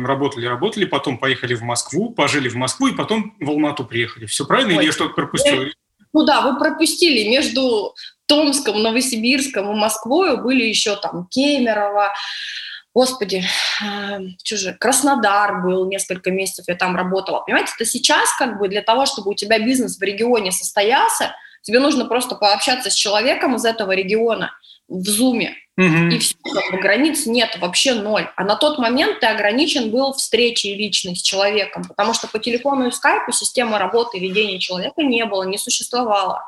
[0.05, 4.25] работали, работали, потом поехали в Москву, пожили в Москву и потом в Алмату приехали.
[4.25, 5.65] Все правильно Ой, или я что-то пропустил?
[6.13, 7.29] Ну да, вы пропустили.
[7.29, 7.93] Между
[8.25, 12.13] Томском, Новосибирском и Москвой были еще там Кемерово,
[12.95, 13.43] Господи,
[13.83, 17.41] э, что же, Краснодар был несколько месяцев, я там работала.
[17.41, 21.79] Понимаете, это сейчас как бы для того, чтобы у тебя бизнес в регионе состоялся, Тебе
[21.79, 24.51] нужно просто пообщаться с человеком из этого региона
[24.87, 26.09] в зуме, угу.
[26.11, 28.29] и все, как бы, границ нет, вообще ноль.
[28.35, 32.87] А на тот момент ты ограничен был встречей личной с человеком, потому что по телефону
[32.87, 36.43] и скайпу система работы и ведения человека не было, не существовало.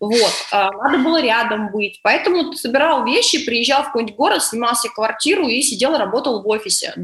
[0.00, 0.32] Вот.
[0.50, 2.00] А, надо было рядом быть.
[2.02, 6.48] Поэтому ты собирал вещи, приезжал в какой-нибудь город, снимал себе квартиру и сидел, работал в
[6.48, 6.94] офисе.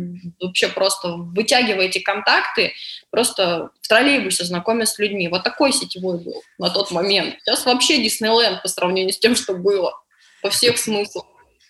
[0.41, 2.73] Вообще просто вытягивая эти контакты,
[3.15, 5.29] просто в троллейбусе знакомясь с людьми.
[5.29, 7.37] Вот такой сетевой был на тот момент.
[7.45, 9.93] Сейчас вообще Диснейленд по сравнению с тем, что было.
[10.43, 11.25] По всех смыслах.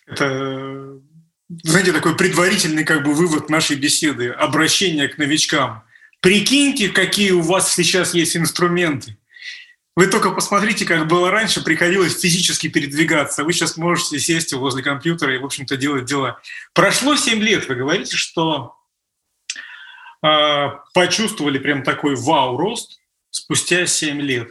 [0.06, 0.98] Это,
[1.62, 5.84] знаете, такой предварительный как бы вывод нашей беседы, обращение к новичкам.
[6.20, 9.18] Прикиньте, какие у вас сейчас есть инструменты
[9.96, 13.44] вы только посмотрите, как было раньше, приходилось физически передвигаться.
[13.44, 16.40] Вы сейчас можете сесть возле компьютера и, в общем-то, делать дела.
[16.72, 18.74] Прошло 7 лет, вы говорите, что
[20.94, 24.48] почувствовали прям такой вау-рост спустя 7 лет.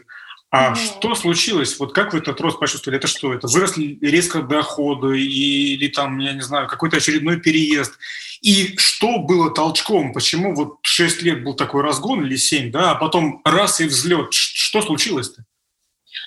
[0.52, 0.76] А mm.
[0.76, 1.80] что случилось?
[1.80, 3.00] Вот как вы этот рост почувствовали?
[3.00, 3.34] Это что?
[3.34, 7.98] Это выросли резко доходы или там, я не знаю, какой-то очередной переезд?
[8.42, 10.14] И что было толчком?
[10.14, 14.32] Почему вот 6 лет был такой разгон или 7, да, а потом раз и взлет?
[14.32, 15.44] Что случилось-то?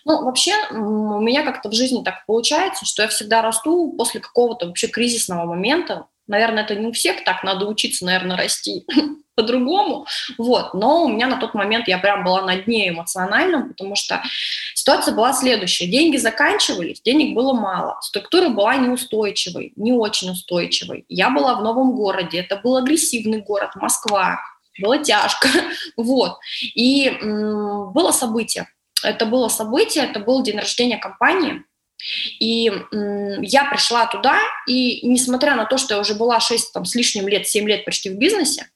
[0.05, 4.67] Ну, вообще, у меня как-то в жизни так получается, что я всегда расту после какого-то
[4.67, 6.07] вообще кризисного момента.
[6.27, 8.85] Наверное, это не у всех так, надо учиться, наверное, расти
[9.37, 10.07] по-другому,
[10.39, 14.23] вот, но у меня на тот момент я прям была на дне эмоциональном, потому что
[14.75, 21.31] ситуация была следующая, деньги заканчивались, денег было мало, структура была неустойчивой, не очень устойчивой, я
[21.31, 24.41] была в новом городе, это был агрессивный город, Москва,
[24.81, 25.49] было тяжко,
[25.97, 26.39] вот,
[26.75, 28.69] и было событие,
[29.05, 31.63] это было событие, это был день рождения компании,
[32.41, 36.85] и м, я пришла туда, и несмотря на то, что я уже была 6 там,
[36.85, 38.71] с лишним лет, 7 лет почти в бизнесе,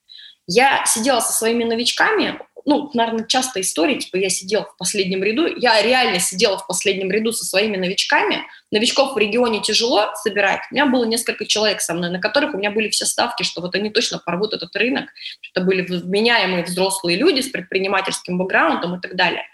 [0.51, 5.47] я сидела со своими новичками, ну, наверное, часто история, типа я сидела в последнем ряду,
[5.47, 10.75] я реально сидела в последнем ряду со своими новичками, новичков в регионе тяжело собирать, у
[10.75, 13.75] меня было несколько человек со мной, на которых у меня были все ставки, что вот
[13.75, 15.09] они точно порвут этот рынок,
[15.55, 19.45] это были вменяемые взрослые люди с предпринимательским бэкграундом и так далее.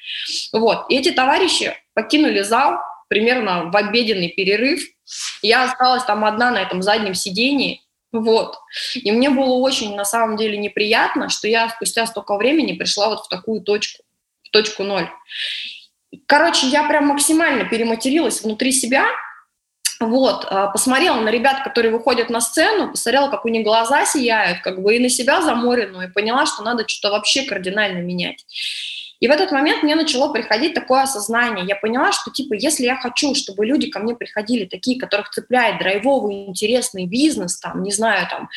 [0.52, 2.78] Вот, и эти товарищи покинули зал
[3.08, 4.80] примерно в обеденный перерыв,
[5.42, 7.85] я осталась там одна на этом заднем сидении,
[8.20, 8.58] вот.
[8.94, 13.24] И мне было очень, на самом деле, неприятно, что я спустя столько времени пришла вот
[13.24, 14.02] в такую точку,
[14.44, 15.08] в точку ноль.
[16.26, 19.06] Короче, я прям максимально перематерилась внутри себя,
[19.98, 24.60] вот, а, посмотрела на ребят, которые выходят на сцену, посмотрела, как у них глаза сияют,
[24.60, 28.44] как бы и на себя заморенную, и поняла, что надо что-то вообще кардинально менять.
[29.20, 31.64] И в этот момент мне начало приходить такое осознание.
[31.66, 35.78] Я поняла, что, типа, если я хочу, чтобы люди ко мне приходили такие, которых цепляет
[35.78, 38.48] драйвовый, интересный бизнес, там, не знаю, там,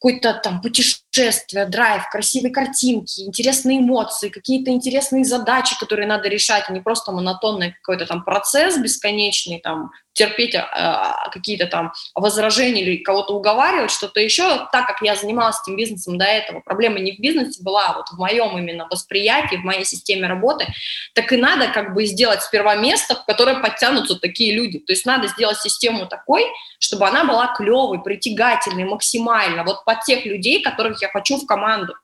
[0.00, 6.72] какое-то там путешествие, драйв, красивые картинки, интересные эмоции, какие-то интересные задачи, которые надо решать, а
[6.72, 13.34] не просто монотонный какой-то там процесс бесконечный, там, терпеть а, какие-то там возражения или кого-то
[13.34, 14.68] уговаривать, что-то еще.
[14.72, 18.08] Так как я занималась этим бизнесом до этого, проблема не в бизнесе была, а вот
[18.08, 20.66] в моем именно восприятии, в моей системе работы,
[21.14, 24.80] так и надо как бы сделать сперва место, в которое подтянутся такие люди.
[24.80, 26.44] То есть надо сделать систему такой,
[26.80, 31.94] чтобы она была клевой, притягательной максимально, вот под тех людей, которых я хочу в команду.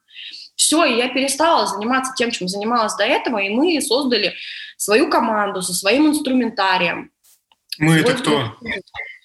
[0.54, 4.34] Все, и я перестала заниматься тем, чем занималась до этого, и мы создали
[4.76, 7.10] свою команду со своим инструментарием.
[7.78, 8.56] Мы это кто?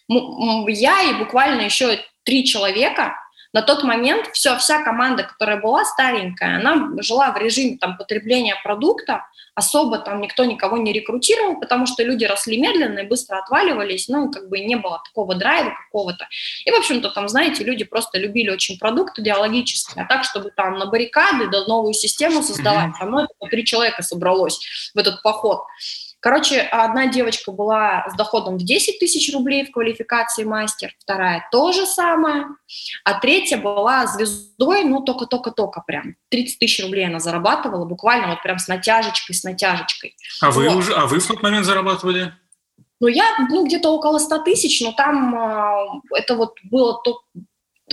[0.08, 3.16] Я и буквально еще три человека.
[3.52, 8.56] На тот момент все, вся команда, которая была старенькая, она жила в режиме там, потребления
[8.64, 14.08] продукта, особо там никто никого не рекрутировал, потому что люди росли медленно и быстро отваливались,
[14.08, 16.28] ну, как бы не было такого драйва какого-то.
[16.64, 20.78] И, в общем-то, там, знаете, люди просто любили очень продукт идеологически, а так, чтобы там
[20.78, 23.08] на баррикады, да, новую систему создавать, mm-hmm.
[23.08, 24.60] оно это три человека собралось
[24.94, 25.64] в этот поход.
[26.22, 31.72] Короче, одна девочка была с доходом в 10 тысяч рублей в квалификации мастер, вторая то
[31.72, 32.46] же самое,
[33.06, 36.16] а третья была звездой, ну, только-только-только прям.
[36.30, 40.16] 30 тысяч рублей она зарабатывала, буквально вот прям с натяжечкой, с натяжечкой.
[40.42, 40.66] А вот.
[40.66, 42.34] вы уже, а вы в тот момент зарабатывали?
[43.00, 47.22] Ну, я, ну, где-то около 100 тысяч, но там э, это вот было то,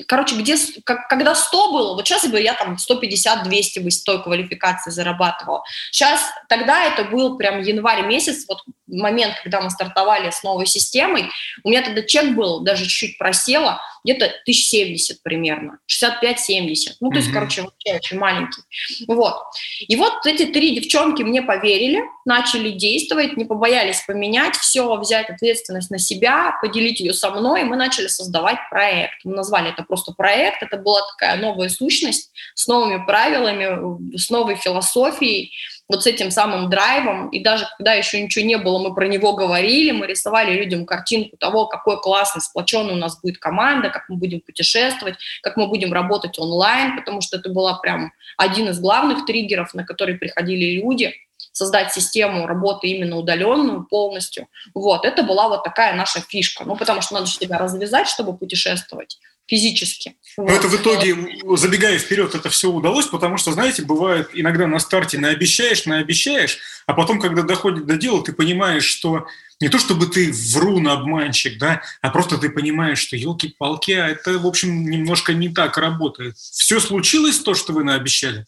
[0.07, 4.23] короче, где, как, когда 100 было, вот сейчас бы я там 150-200 бы с той
[4.23, 5.63] квалификации зарабатывала.
[5.91, 11.31] Сейчас, тогда это был прям январь месяц, вот момент, когда мы стартовали с новой системой,
[11.65, 16.95] у меня тогда чек был, даже чуть-чуть просело, где-то 1070 примерно, 65-70.
[17.01, 17.33] Ну, то есть, mm-hmm.
[17.33, 18.63] короче, вообще очень маленький.
[19.09, 19.35] Вот.
[19.81, 25.91] И вот эти три девчонки мне поверили, начали действовать, не побоялись поменять все, взять ответственность
[25.91, 29.25] на себя, поделить ее со мной, и мы начали создавать проект.
[29.25, 34.55] Мы назвали это просто проект, это была такая новая сущность с новыми правилами, с новой
[34.55, 35.53] философией,
[35.89, 39.35] вот с этим самым драйвом, и даже когда еще ничего не было, мы про него
[39.35, 44.17] говорили, мы рисовали людям картинку того, какой классный, сплоченный у нас будет команда, как мы
[44.17, 49.27] будем путешествовать, как мы будем работать онлайн, потому что это была прям один из главных
[49.27, 51.15] триггеров, на который приходили люди,
[51.53, 54.49] создать систему работы именно удаленную полностью.
[54.75, 56.65] Вот, это была вот такая наша фишка.
[56.65, 60.17] Ну, потому что надо себя развязать, чтобы путешествовать физически.
[60.37, 60.53] Но вот.
[60.53, 61.17] это в итоге,
[61.57, 66.93] забегая вперед, это все удалось, потому что, знаете, бывает иногда на старте наобещаешь, наобещаешь, а
[66.93, 69.27] потом, когда доходит до дела, ты понимаешь, что
[69.61, 74.39] не то чтобы ты врун, обманщик, да, а просто ты понимаешь, что елки-палки, а это,
[74.39, 76.37] в общем, немножко не так работает.
[76.37, 78.45] Все случилось то, что вы наобещали?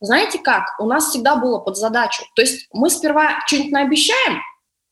[0.00, 0.78] Знаете как?
[0.78, 2.22] У нас всегда было под задачу.
[2.34, 4.40] То есть мы сперва что-нибудь наобещаем,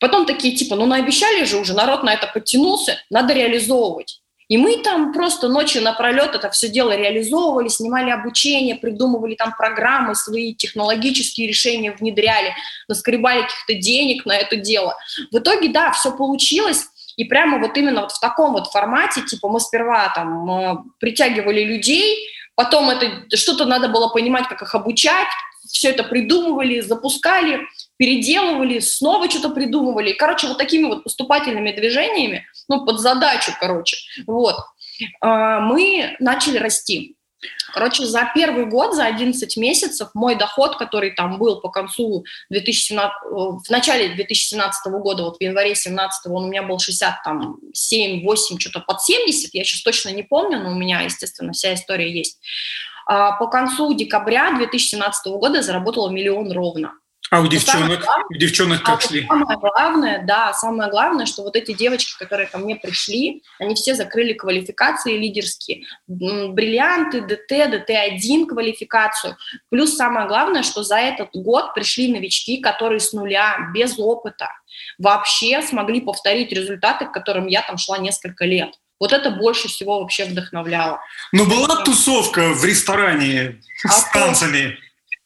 [0.00, 4.20] потом такие типа, ну наобещали же уже, народ на это подтянулся, надо реализовывать.
[4.48, 10.14] И мы там просто ночью напролет это все дело реализовывали, снимали обучение, придумывали там программы,
[10.14, 12.54] свои технологические решения внедряли,
[12.88, 14.96] наскребали каких-то денег на это дело.
[15.32, 19.48] В итоге, да, все получилось, и прямо вот именно вот в таком вот формате, типа
[19.48, 25.28] мы сперва там э, притягивали людей, потом это что-то надо было понимать, как их обучать,
[25.66, 30.12] все это придумывали, запускали, переделывали, снова что-то придумывали.
[30.12, 34.56] Короче, вот такими вот поступательными движениями, ну, под задачу, короче, вот,
[35.20, 37.16] а, мы начали расти.
[37.72, 43.12] Короче, за первый год, за 11 месяцев мой доход, который там был по концу 2017,
[43.12, 48.58] э, в начале 2017 года, вот в январе 2017 он у меня был 67, 8,
[48.58, 52.40] что-то под 70, я сейчас точно не помню, но у меня, естественно, вся история есть.
[53.06, 56.92] А по концу декабря 2017 года заработала миллион ровно.
[57.30, 59.26] А у девчонок, главное, у девчонок как а шли?
[59.26, 63.94] Самое главное, да, самое главное, что вот эти девочки, которые ко мне пришли, они все
[63.94, 69.36] закрыли квалификации лидерские, бриллианты, ДТ, ДТ-1 квалификацию.
[69.70, 74.50] Плюс самое главное, что за этот год пришли новички, которые с нуля, без опыта,
[74.98, 78.74] вообще смогли повторить результаты, к которым я там шла несколько лет.
[78.98, 81.00] Вот это больше всего вообще вдохновляло.
[81.32, 84.78] Но была тусовка в ресторане а с танцами?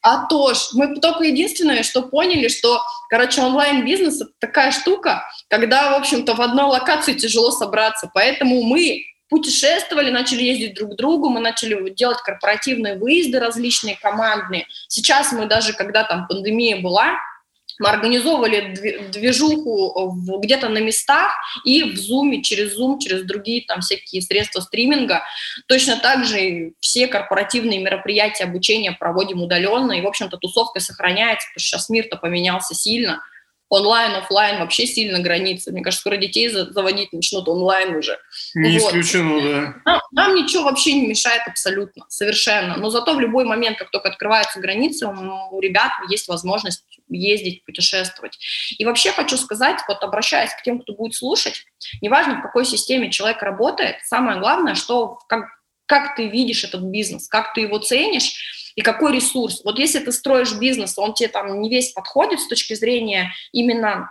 [0.02, 5.92] А то ж, мы только единственное, что поняли, что, короче, онлайн-бизнес– это такая штука, когда,
[5.92, 8.10] в общем-то, в одной локации тяжело собраться.
[8.14, 14.66] Поэтому мы путешествовали, начали ездить друг к другу, мы начали делать корпоративные выезды различные, командные.
[14.88, 17.12] Сейчас мы даже, когда там пандемия была,
[17.80, 21.32] мы организовывали движуху где-то на местах
[21.64, 25.22] и в Zoom, через Zoom, через другие там всякие средства стриминга.
[25.66, 29.92] Точно так же все корпоративные мероприятия обучения проводим удаленно.
[29.92, 33.22] И, в общем-то, тусовка сохраняется, потому что сейчас мир-то поменялся сильно.
[33.70, 35.72] Онлайн, офлайн вообще сильно границы.
[35.72, 38.18] Мне кажется, скоро детей заводить начнут онлайн уже.
[38.54, 38.88] Не вот.
[38.88, 39.74] исключено, да.
[39.84, 42.76] Нам, нам ничего вообще не мешает абсолютно, совершенно.
[42.76, 48.38] Но зато в любой момент, как только открываются границы, у ребят есть возможность ездить, путешествовать.
[48.76, 51.64] И вообще хочу сказать, вот обращаясь к тем, кто будет слушать,
[52.02, 55.46] неважно, в какой системе человек работает, самое главное, что как,
[55.86, 59.60] как ты видишь этот бизнес, как ты его ценишь, и какой ресурс.
[59.62, 64.10] Вот если ты строишь бизнес, он тебе там не весь подходит с точки зрения именно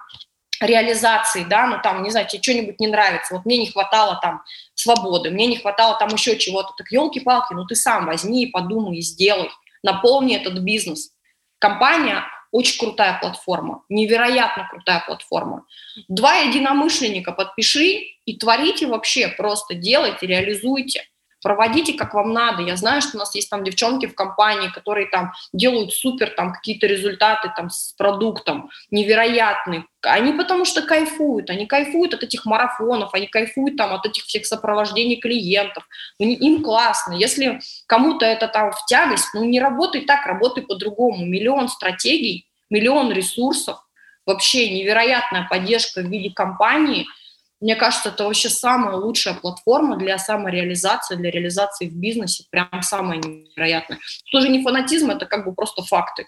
[0.62, 4.44] реализации, да, ну там, не знаю, тебе что-нибудь не нравится, вот мне не хватало там
[4.76, 9.02] свободы, мне не хватало там еще чего-то, так елки-палки, ну ты сам возьми подумай, и
[9.02, 9.50] сделай,
[9.82, 11.14] наполни этот бизнес.
[11.58, 15.66] Компания очень крутая платформа, невероятно крутая платформа.
[16.10, 21.06] Два единомышленника подпиши и творите вообще, просто делайте, реализуйте
[21.42, 22.64] проводите как вам надо.
[22.64, 26.54] Я знаю, что у нас есть там девчонки в компании, которые там делают супер там
[26.54, 29.86] какие-то результаты там с продуктом невероятные.
[30.02, 34.46] Они потому что кайфуют, они кайфуют от этих марафонов, они кайфуют там от этих всех
[34.46, 35.88] сопровождений клиентов.
[36.20, 37.14] Им классно.
[37.14, 41.26] Если кому-то это там в тягость, ну не работай так, работай по-другому.
[41.26, 43.78] Миллион стратегий, миллион ресурсов,
[44.26, 47.06] вообще невероятная поддержка в виде компании–
[47.62, 53.18] мне кажется, это вообще самая лучшая платформа для самореализации, для реализации в бизнесе, прям самая
[53.18, 54.00] невероятная.
[54.32, 56.28] Тоже не фанатизм, это как бы просто факты.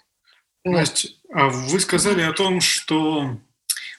[0.64, 3.36] Настя, а вы сказали о том, что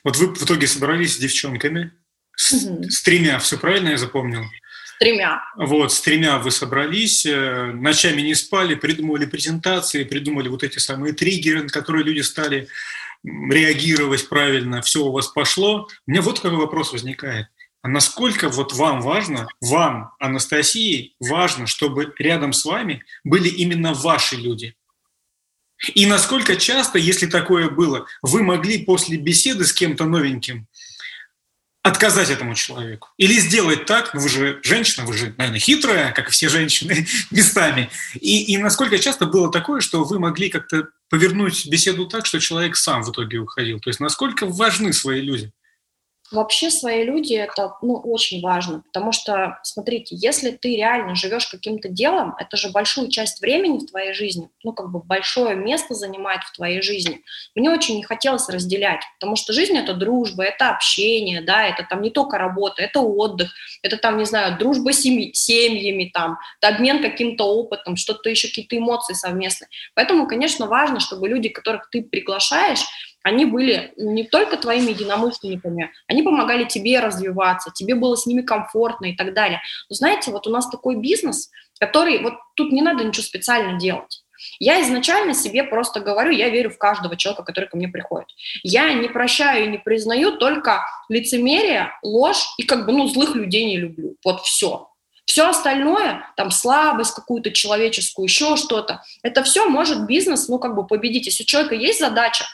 [0.04, 1.92] вот вы в итоге собрались с девчонками,
[2.36, 2.84] с, угу.
[2.90, 4.44] с тремя, все правильно я запомнил?
[4.86, 5.42] С тремя.
[5.58, 11.14] Вот, с тремя вы собрались, э, ночами не спали, придумывали презентации, придумали вот эти самые
[11.14, 12.68] триггеры, на которые люди стали
[13.24, 15.88] реагировать правильно, все у вас пошло.
[16.08, 17.48] У меня вот какой вопрос возникает.
[17.82, 24.38] А насколько вот вам важно, вам, Анастасии, важно, чтобы рядом с вами были именно ваши
[24.38, 24.76] люди?
[25.94, 30.68] И насколько часто, если такое было, вы могли после беседы с кем-то новеньким
[31.84, 33.10] отказать этому человеку.
[33.18, 37.06] Или сделать так, ну вы же женщина, вы же, наверное, хитрая, как и все женщины
[37.32, 37.90] местами.
[38.16, 42.76] И, и насколько часто было такое, что вы могли как-то повернуть беседу так, что человек
[42.76, 43.80] сам в итоге уходил?
[43.80, 45.52] То есть насколько важны свои люди?
[46.34, 51.90] Вообще свои люди это ну, очень важно, потому что, смотрите, если ты реально живешь каким-то
[51.90, 56.42] делом, это же большую часть времени в твоей жизни, ну как бы большое место занимает
[56.42, 57.22] в твоей жизни.
[57.54, 62.02] Мне очень не хотелось разделять, потому что жизнь это дружба, это общение, да, это там
[62.02, 66.76] не только работа, это отдых, это там, не знаю, дружба с семьи, семьями, там, это
[66.76, 69.70] обмен каким-то опытом, что-то еще, какие-то эмоции совместные.
[69.94, 72.82] Поэтому, конечно, важно, чтобы люди, которых ты приглашаешь,
[73.24, 79.08] они были не только твоими единомышленниками, они помогали тебе развиваться, тебе было с ними комфортно
[79.08, 79.62] и так далее.
[79.90, 84.24] Но знаете, вот у нас такой бизнес, который, вот тут не надо ничего специально делать.
[84.60, 88.28] Я изначально себе просто говорю, я верю в каждого человека, который ко мне приходит.
[88.62, 93.66] Я не прощаю и не признаю только лицемерие, ложь и как бы, ну, злых людей
[93.66, 94.18] не люблю.
[94.24, 94.90] Вот все.
[95.26, 100.86] Все остальное, там слабость какую-то человеческую, еще что-то, это все может бизнес, ну, как бы
[100.86, 101.28] победить.
[101.28, 102.46] Если у человека есть задача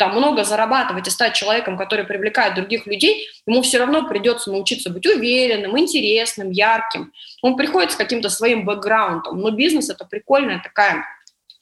[0.00, 4.88] там много зарабатывать и стать человеком, который привлекает других людей, ему все равно придется научиться
[4.88, 7.12] быть уверенным, интересным, ярким.
[7.42, 11.04] Он приходит с каким-то своим бэкграундом, но бизнес– это прикольная такая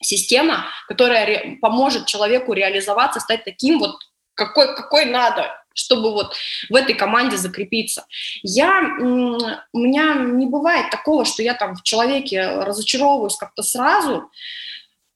[0.01, 3.97] система, которая поможет человеку реализоваться, стать таким вот,
[4.35, 6.33] какой, какой надо, чтобы вот
[6.69, 8.05] в этой команде закрепиться.
[8.41, 14.31] Я, у меня не бывает такого, что я там в человеке разочаровываюсь как-то сразу.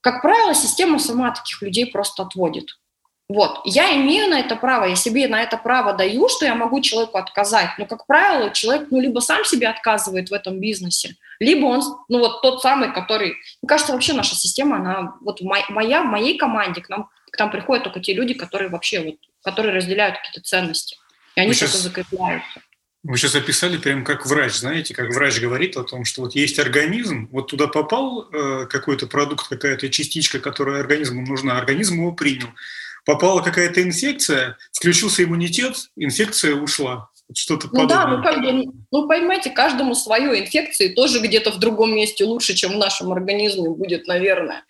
[0.01, 2.77] Как правило, система сама таких людей просто отводит.
[3.33, 6.81] Вот, я имею на это право, я себе на это право даю, что я могу
[6.81, 7.71] человеку отказать.
[7.79, 12.19] Но, как правило, человек, ну, либо сам себе отказывает в этом бизнесе, либо он, ну,
[12.19, 13.29] вот тот самый, который...
[13.63, 17.49] Мне кажется, вообще наша система, она, вот моя, в моей команде к нам, к нам
[17.49, 20.97] приходят только те люди, которые вообще, вот, которые разделяют какие-то ценности.
[21.35, 22.61] И они сейчас, закрепляются.
[23.01, 26.59] Вы сейчас описали прям как врач, знаете, как врач говорит о том, что вот есть
[26.59, 32.49] организм, вот туда попал э, какой-то продукт, какая-то частичка, которая организму нужна, организм его принял
[33.05, 37.09] попала какая-то инфекция, включился иммунитет, инфекция ушла.
[37.35, 38.05] Что-то ну подобное.
[38.05, 42.53] да, ну как бы, ну понимаете, каждому свое инфекции тоже где-то в другом месте лучше,
[42.53, 44.63] чем в нашем организме будет, наверное.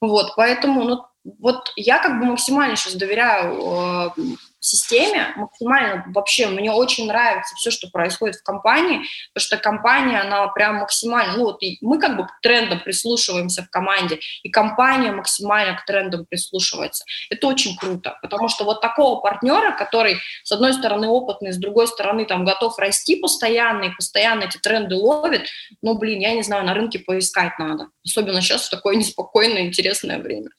[0.00, 4.22] Вот, поэтому, ну, вот я как бы максимально сейчас доверяю э,
[4.60, 9.00] системе максимально вообще мне очень нравится все, что происходит в компании,
[9.32, 13.70] потому что компания, она прям максимально, ну вот мы как бы к трендам прислушиваемся в
[13.70, 17.04] команде, и компания максимально к трендам прислушивается.
[17.30, 21.88] Это очень круто, потому что вот такого партнера, который с одной стороны опытный, с другой
[21.88, 25.48] стороны там готов расти постоянно и постоянно эти тренды ловит,
[25.82, 30.18] ну блин, я не знаю, на рынке поискать надо, особенно сейчас в такое неспокойное, интересное
[30.18, 30.50] время.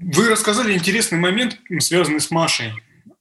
[0.00, 2.72] Вы рассказали интересный момент, связанный с Машей,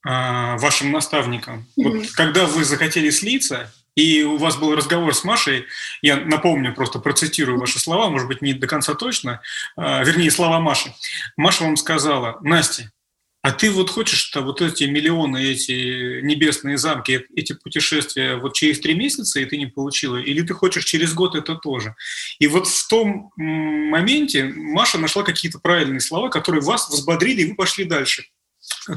[0.06, 1.66] а, вашим наставником.
[1.78, 1.84] Mm-hmm.
[1.84, 5.66] Вот, когда вы захотели слиться, и у вас был разговор с Машей,
[6.02, 9.42] я напомню, просто процитирую ваши слова, может быть, не до конца точно,
[9.76, 10.94] а, вернее, слова Маши.
[11.36, 12.92] Маша вам сказала, Настя,
[13.42, 18.96] а ты вот хочешь-то вот эти миллионы, эти небесные замки, эти путешествия вот через три
[18.96, 20.18] месяца, и ты не получила?
[20.18, 21.96] Или ты хочешь через год это тоже?
[22.40, 27.56] И вот в том моменте Маша нашла какие-то правильные слова, которые вас взбодрили, и вы
[27.56, 28.26] пошли дальше.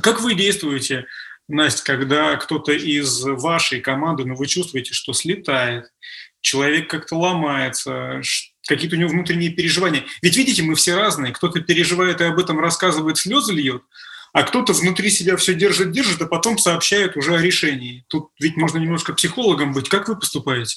[0.03, 1.07] Как вы действуете
[1.49, 5.87] Настя, когда кто-то из вашей команды, ну, вы чувствуете, что слетает,
[6.41, 8.21] человек как-то ломается,
[8.67, 10.05] какие-то у него внутренние переживания.
[10.21, 11.33] Ведь видите, мы все разные.
[11.33, 13.83] Кто-то переживает и об этом рассказывает, слезы льет,
[14.33, 18.05] а кто-то внутри себя все держит, держит, а потом сообщает уже о решении.
[18.09, 19.89] Тут ведь можно немножко психологом быть.
[19.89, 20.77] Как вы поступаете?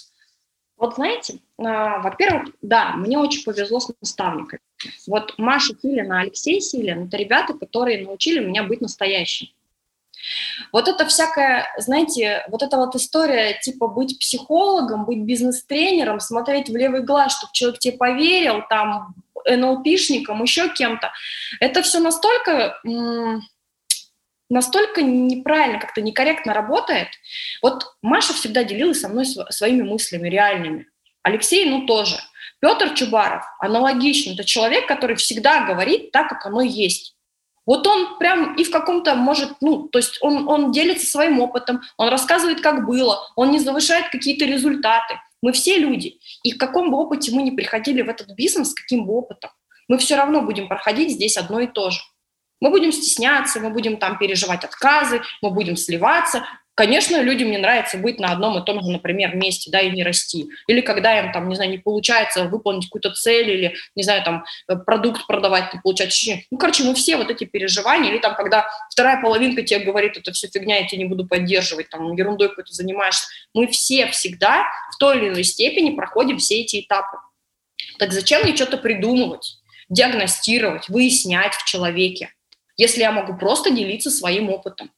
[0.78, 4.60] Вот знаете, а, во-первых, да, мне очень повезло с наставниками.
[5.08, 9.48] Вот Маша Силина, Алексей Силин– это ребята, которые научили меня быть настоящим.
[10.74, 16.76] Вот это всякая, знаете, вот эта вот история, типа быть психологом, быть бизнес-тренером, смотреть в
[16.76, 19.16] левый глаз, чтобы человек тебе поверил, там,
[19.46, 21.12] НЛПшником, еще кем-то,
[21.60, 22.80] это все настолько,
[24.50, 27.10] настолько неправильно, как-то некорректно работает.
[27.62, 30.88] Вот Маша всегда делилась со мной своими мыслями реальными.
[31.24, 32.18] Алексей, ну, тоже.
[32.60, 34.34] Петр Чубаров аналогично.
[34.34, 37.16] Это человек, который всегда говорит так, как оно есть.
[37.66, 41.82] Вот он прям и в каком-то может, ну, то есть он, он делится своим опытом,
[41.98, 45.20] он рассказывает, как было, он не завышает какие-то результаты.
[45.46, 46.18] Мы все люди.
[46.42, 49.52] И в каком бы опыте мы ни приходили в этот бизнес, каким бы опытом,
[49.88, 52.00] мы все равно будем проходить здесь одно и то же.
[52.60, 57.98] Мы будем стесняться, мы будем там переживать отказы, мы будем сливаться, Конечно, людям не нравится
[57.98, 60.50] быть на одном и том же, например, месте, да, и не расти.
[60.68, 64.44] Или когда им, там, не знаю, не получается выполнить какую-то цель, или, не знаю, там,
[64.68, 66.38] э, продукт продавать не получается.
[66.52, 70.34] Ну, короче, мы все вот эти переживания, или там, когда вторая половинка тебе говорит, это
[70.34, 73.28] все фигня, я тебя не буду поддерживать, там, ерундой какой-то занимаешься.
[73.54, 77.20] Мы все всегда в той или иной степени проходим все эти этапы.
[78.00, 82.34] Так зачем мне что-то придумывать, диагностировать, выяснять в человеке,
[82.76, 84.92] если я могу просто делиться своим опытом?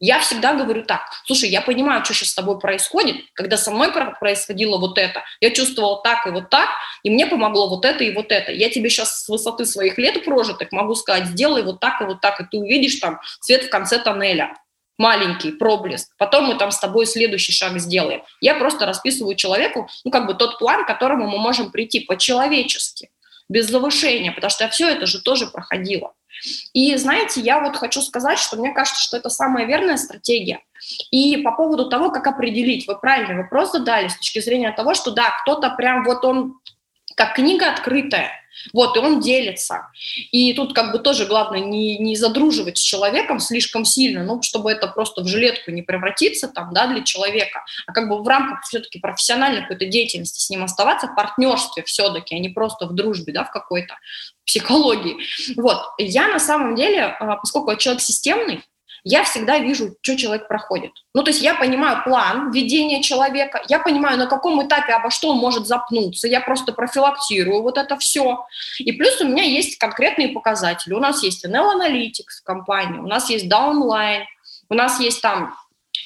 [0.00, 3.92] Я всегда говорю так, слушай, я понимаю, что сейчас с тобой происходит, когда со мной
[4.18, 6.70] происходило вот это, я чувствовала так и вот так,
[7.02, 8.50] и мне помогло вот это и вот это.
[8.50, 12.22] Я тебе сейчас с высоты своих лет прожитых могу сказать, сделай вот так и вот
[12.22, 14.54] так, и ты увидишь там свет в конце тоннеля
[14.96, 18.22] маленький проблеск, потом мы там с тобой следующий шаг сделаем.
[18.40, 23.10] Я просто расписываю человеку, ну, как бы тот план, к которому мы можем прийти по-человечески,
[23.50, 26.14] без завышения, потому что я все это же тоже проходила.
[26.72, 30.60] И знаете, я вот хочу сказать, что мне кажется, что это самая верная стратегия.
[31.10, 35.10] И по поводу того, как определить, вы правильный вопрос задали с точки зрения того, что
[35.10, 36.60] да, кто-то прям вот он
[37.16, 38.39] как книга открытая,
[38.72, 39.90] вот, и он делится.
[40.30, 44.70] И тут как бы тоже главное не, не задруживать с человеком слишком сильно, ну, чтобы
[44.70, 48.62] это просто в жилетку не превратиться там, да, для человека, а как бы в рамках
[48.62, 53.32] все-таки профессиональной какой-то деятельности с ним оставаться, в партнерстве все-таки, а не просто в дружбе,
[53.32, 53.96] да, в какой-то
[54.44, 55.16] психологии.
[55.56, 58.62] Вот, я на самом деле, а, поскольку я человек системный,
[59.04, 60.92] я всегда вижу, что человек проходит.
[61.14, 65.30] Ну, то есть я понимаю план ведения человека, я понимаю, на каком этапе обо что
[65.30, 68.44] он может запнуться, я просто профилактирую вот это все.
[68.78, 70.94] И плюс у меня есть конкретные показатели.
[70.94, 74.24] У нас есть NL Analytics в компании, у нас есть Downline,
[74.68, 75.54] у нас есть там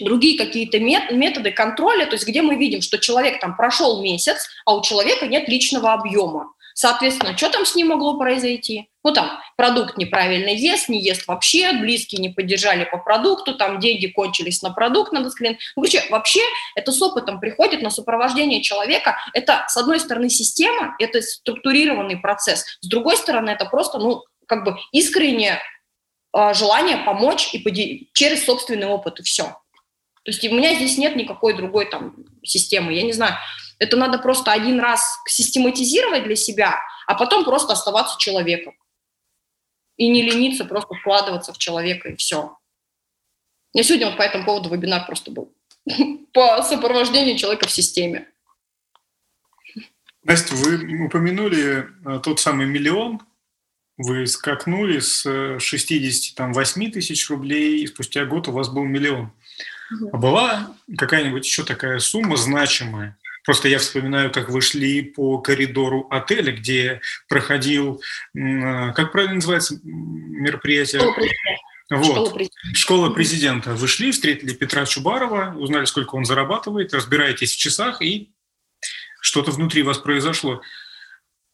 [0.01, 4.75] другие какие-то методы контроля, то есть где мы видим, что человек там прошел месяц, а
[4.75, 6.53] у человека нет личного объема.
[6.75, 8.89] Соответственно, что там с ним могло произойти?
[9.05, 14.07] Ну, там, продукт неправильно ест, не ест вообще, близкие не поддержали по продукту, там, деньги
[14.07, 15.59] кончились на продукт, надо склеить.
[15.77, 16.41] Ну, короче, вообще
[16.75, 19.19] это с опытом приходит на сопровождение человека.
[19.35, 22.65] Это, с одной стороны, система, это структурированный процесс.
[22.81, 25.61] С другой стороны, это просто, ну, как бы искреннее
[26.35, 29.45] э, желание помочь и поди- через собственный опыт, и все.
[30.25, 32.95] То есть у меня здесь нет никакой другой там системы.
[32.95, 33.35] Я не знаю,
[33.79, 38.73] это надо просто один раз систематизировать для себя, а потом просто оставаться человеком.
[39.97, 42.57] И не лениться, просто вкладываться в человека, и все.
[43.73, 45.53] Меня сегодня вот по этому поводу вебинар просто был.
[46.33, 48.27] По сопровождению человека в системе.
[50.25, 53.21] Настя, вы упомянули э, тот самый миллион,
[53.99, 55.23] вы скакнули с
[55.61, 59.33] 68 тысяч рублей, и спустя год у вас был миллион.
[60.13, 66.07] А была какая-нибудь еще такая сумма значимая, Просто я вспоминаю, как вы шли по коридору
[66.11, 68.03] отеля, где проходил,
[68.35, 71.01] как правильно называется мероприятие?
[71.01, 71.63] Школа президента.
[71.91, 72.05] Вот.
[72.05, 72.79] Школа президента.
[72.79, 73.75] Школа президента.
[73.75, 78.33] Вы шли, встретили Петра Чубарова, узнали, сколько он зарабатывает, разбираетесь в часах, и
[79.21, 80.63] что-то внутри вас произошло.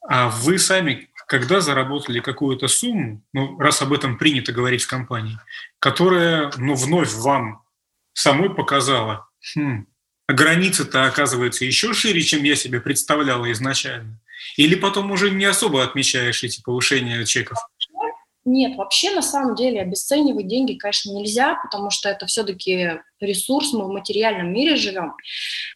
[0.07, 5.39] А вы сами когда заработали какую-то сумму, ну, раз об этом принято говорить в компании,
[5.79, 7.63] которая, ну, вновь вам
[8.11, 9.90] самой показала, хм, а
[10.33, 14.19] граница-то оказывается еще шире, чем я себе представляла изначально.
[14.57, 17.57] Или потом уже не особо отмечаешь эти повышения чеков?
[18.43, 23.85] Нет, вообще на самом деле обесценивать деньги, конечно, нельзя, потому что это все-таки ресурс, мы
[23.85, 25.13] в материальном мире живем.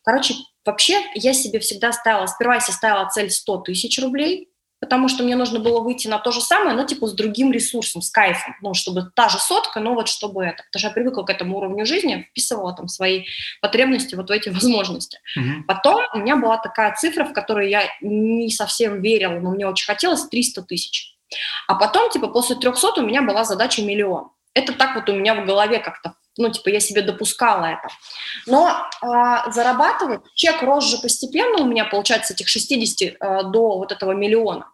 [0.03, 0.33] Короче,
[0.65, 4.49] вообще я себе всегда ставила, сперва я себе ставила цель 100 тысяч рублей,
[4.85, 8.03] потому что мне нужно было выйти на то же самое, но типа с другим ресурсом,
[8.03, 11.23] с кайфом, ну, чтобы та же сотка, но вот чтобы это, потому что я привыкла
[11.23, 13.25] к этому уровню жизни, вписывала там свои
[13.61, 15.19] потребности вот в эти возможности.
[15.35, 15.63] Угу.
[15.67, 19.87] Потом у меня была такая цифра, в которую я не совсем верила, но мне очень
[19.87, 21.15] хотелось 300 тысяч.
[21.67, 24.29] А потом, типа, после 300 у меня была задача миллион.
[24.53, 27.87] Это так вот у меня в голове как-то, ну, типа, я себе допускала это.
[28.45, 28.69] Но
[29.01, 34.11] э, зарабатывать, чек рос же постепенно у меня, получается, этих 60 э, до вот этого
[34.11, 34.69] миллиона.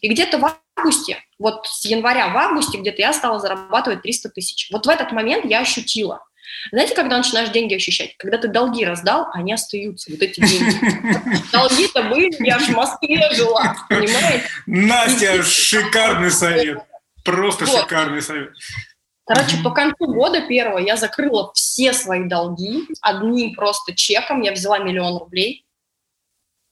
[0.00, 4.70] И где-то в августе, вот с января в августе где-то я стала зарабатывать 300 тысяч.
[4.72, 6.24] Вот в этот момент я ощутила.
[6.70, 8.16] Знаете, когда начинаешь деньги ощущать?
[8.18, 10.76] Когда ты долги раздал, они остаются, вот эти деньги.
[11.52, 14.44] Долги-то были, я аж в Москве жила, понимаете?
[14.66, 16.78] Настя, шикарный совет.
[17.24, 18.50] Просто шикарный совет.
[19.24, 24.40] Короче, по концу года первого я закрыла все свои долги одним просто чеком.
[24.40, 25.64] Я взяла миллион рублей,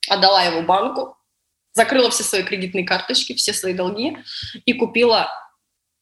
[0.09, 1.17] отдала его банку,
[1.73, 4.19] закрыла все свои кредитные карточки, все свои долги
[4.65, 5.31] и купила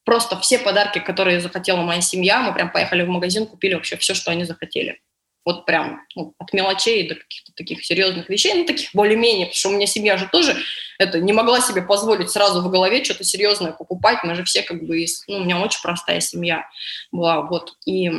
[0.05, 2.41] просто все подарки, которые захотела моя семья.
[2.41, 5.01] Мы прям поехали в магазин, купили вообще все, что они захотели.
[5.45, 9.69] Вот прям ну, от мелочей до каких-то таких серьезных вещей, ну, таких более-менее, потому что
[9.71, 10.57] у меня семья же тоже
[10.99, 14.25] это не могла себе позволить сразу в голове что-то серьезное покупать.
[14.25, 16.67] Мы же все как бы, ну, у меня очень простая семья
[17.13, 17.75] была, вот.
[17.87, 18.11] И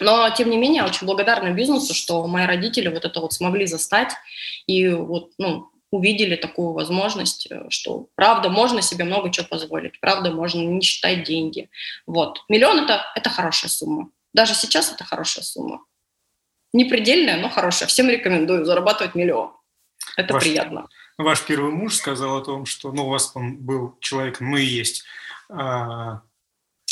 [0.00, 3.66] но, тем не менее, я очень благодарна бизнесу, что мои родители вот это вот смогли
[3.66, 4.12] застать
[4.66, 10.30] и вот, ну, увидели такую возможность, э, что правда можно себе много чего позволить, правда
[10.30, 11.68] можно не считать деньги.
[12.06, 12.42] Вот.
[12.48, 14.10] Миллион это, это хорошая сумма.
[14.32, 15.84] Даже сейчас это хорошая сумма.
[16.72, 17.88] Не предельная, но хорошая.
[17.88, 19.52] Всем рекомендую зарабатывать миллион.
[20.16, 20.88] Это ваш, приятно.
[21.18, 24.64] Ваш первый муж сказал о том, что ну, у вас он был человеком, ну и
[24.64, 25.04] есть,
[25.48, 26.22] а,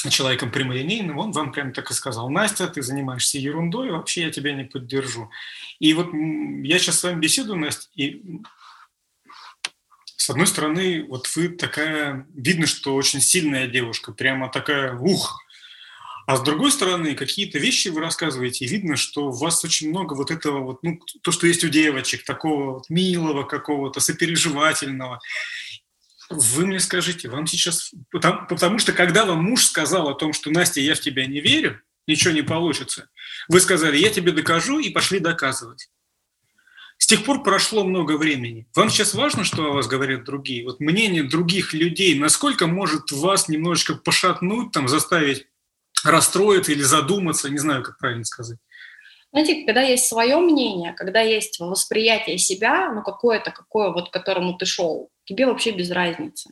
[0.08, 4.52] человеком прямолинейным, он вам прямо так и сказал, Настя, ты занимаешься ерундой, вообще я тебя
[4.52, 5.30] не поддержу.
[5.78, 8.22] И вот я сейчас с вами беседую, Настя, и
[10.16, 15.42] с одной стороны, вот вы такая, видно, что очень сильная девушка, прямо такая, ух,
[16.30, 20.14] а с другой стороны, какие-то вещи вы рассказываете, и видно, что у вас очень много
[20.14, 25.18] вот этого вот, ну, то, что есть у девочек, такого вот милого какого-то, сопереживательного.
[26.30, 27.90] Вы мне скажите, вам сейчас...
[28.12, 31.40] Потому, потому что когда вам муж сказал о том, что Настя, я в тебя не
[31.40, 33.08] верю, ничего не получится,
[33.48, 35.90] вы сказали, я тебе докажу, и пошли доказывать.
[36.96, 38.68] С тех пор прошло много времени.
[38.76, 40.64] Вам сейчас важно, что о вас говорят другие?
[40.64, 45.48] Вот мнение других людей, насколько может вас немножечко пошатнуть, там, заставить
[46.04, 48.58] расстроиться или задуматься, не знаю, как правильно сказать.
[49.32, 54.56] Знаете, когда есть свое мнение, когда есть восприятие себя, ну какое-то, какое вот, к которому
[54.56, 56.50] ты шел, тебе вообще без разницы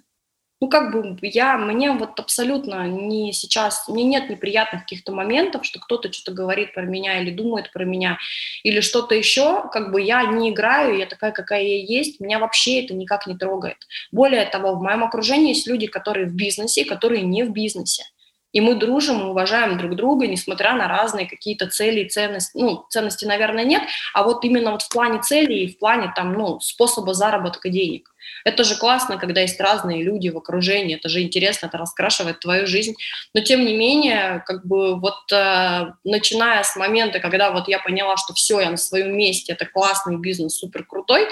[0.60, 5.78] ну, как бы я, мне вот абсолютно не сейчас, мне нет неприятных каких-то моментов, что
[5.78, 8.18] кто-то что-то говорит про меня или думает про меня,
[8.64, 12.84] или что-то еще, как бы я не играю, я такая, какая я есть, меня вообще
[12.84, 13.76] это никак не трогает.
[14.10, 18.04] Более того, в моем окружении есть люди, которые в бизнесе, которые не в бизнесе.
[18.52, 22.56] И мы дружим, мы уважаем друг друга, несмотря на разные какие-то цели и ценности.
[22.56, 23.82] Ну, ценности, наверное, нет,
[24.14, 28.10] а вот именно вот в плане целей и в плане там, ну, способа заработка денег.
[28.44, 32.66] Это же классно, когда есть разные люди в окружении, это же интересно, это раскрашивает твою
[32.66, 32.94] жизнь.
[33.34, 38.16] Но тем не менее, как бы вот э, начиная с момента, когда вот я поняла,
[38.16, 41.28] что все, я на своем месте, это классный бизнес, супер крутой,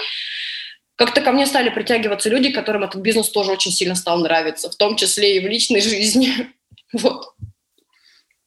[0.95, 4.75] как-то ко мне стали притягиваться люди, которым этот бизнес тоже очень сильно стал нравиться, в
[4.75, 6.56] том числе и в личной жизни.
[6.93, 7.35] Вот.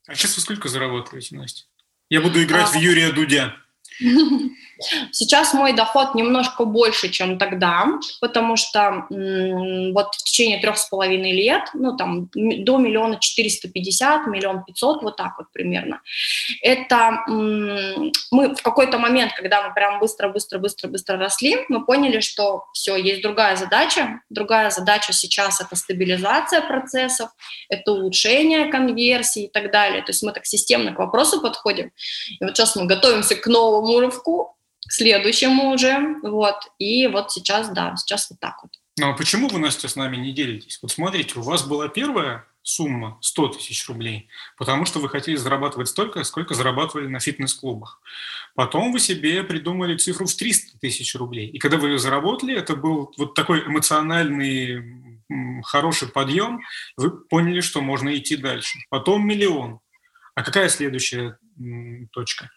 [0.07, 1.65] А сейчас вы сколько зарабатываете, Настя?
[2.09, 2.79] Я буду играть а...
[2.79, 3.57] в Юрия Дудя.
[5.13, 7.87] Сейчас мой доход немножко больше, чем тогда,
[8.21, 14.27] потому что вот в течение трех с половиной лет, ну там до миллиона четыреста пятьдесят,
[14.27, 16.01] миллион пятьсот, вот так вот примерно.
[16.63, 23.23] Это мы в какой-то момент, когда мы прям быстро-быстро-быстро-быстро росли, мы поняли, что все, есть
[23.23, 24.21] другая задача.
[24.31, 27.31] Другая задача сейчас это стабилизация процессов,
[27.69, 30.03] это улучшение конверсии и так далее.
[30.03, 31.93] То есть мы так системно к вопросу подходим.
[32.39, 37.71] И вот сейчас мы готовимся к новому Муровку, к следующему уже, вот, и вот сейчас,
[37.71, 38.73] да, сейчас вот так вот.
[38.99, 40.79] Ну а почему вы, Настя, с нами не делитесь?
[40.83, 44.29] Вот смотрите, у вас была первая сумма 100 тысяч рублей,
[44.59, 48.01] потому что вы хотели зарабатывать столько, сколько зарабатывали на фитнес-клубах.
[48.55, 51.49] Потом вы себе придумали цифру в 300 тысяч рублей.
[51.49, 54.83] И когда вы ее заработали, это был вот такой эмоциональный
[55.65, 56.61] хороший подъем,
[56.97, 58.79] вы поняли, что можно идти дальше.
[58.91, 59.81] Потом миллион.
[60.35, 61.39] А какая следующая
[62.13, 62.51] точка?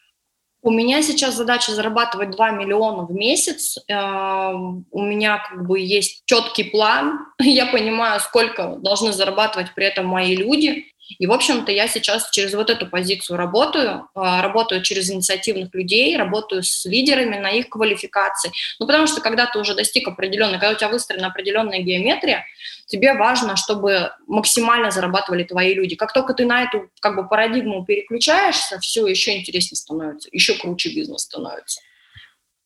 [0.65, 3.77] У меня сейчас задача зарабатывать 2 миллиона в месяц.
[3.89, 7.19] Эм, у меня как бы есть четкий план.
[7.41, 10.92] Я понимаю, сколько должны зарабатывать при этом мои люди.
[11.19, 16.17] И, в общем-то, я сейчас через вот эту позицию работаю, а, работаю через инициативных людей,
[16.17, 18.51] работаю с лидерами на их квалификации.
[18.79, 22.45] Ну, потому что когда ты уже достиг определенной, когда у тебя выстроена определенная геометрия,
[22.85, 25.95] тебе важно, чтобы максимально зарабатывали твои люди.
[25.95, 30.89] Как только ты на эту как бы парадигму переключаешься, все еще интереснее становится, еще круче
[30.89, 31.81] бизнес становится.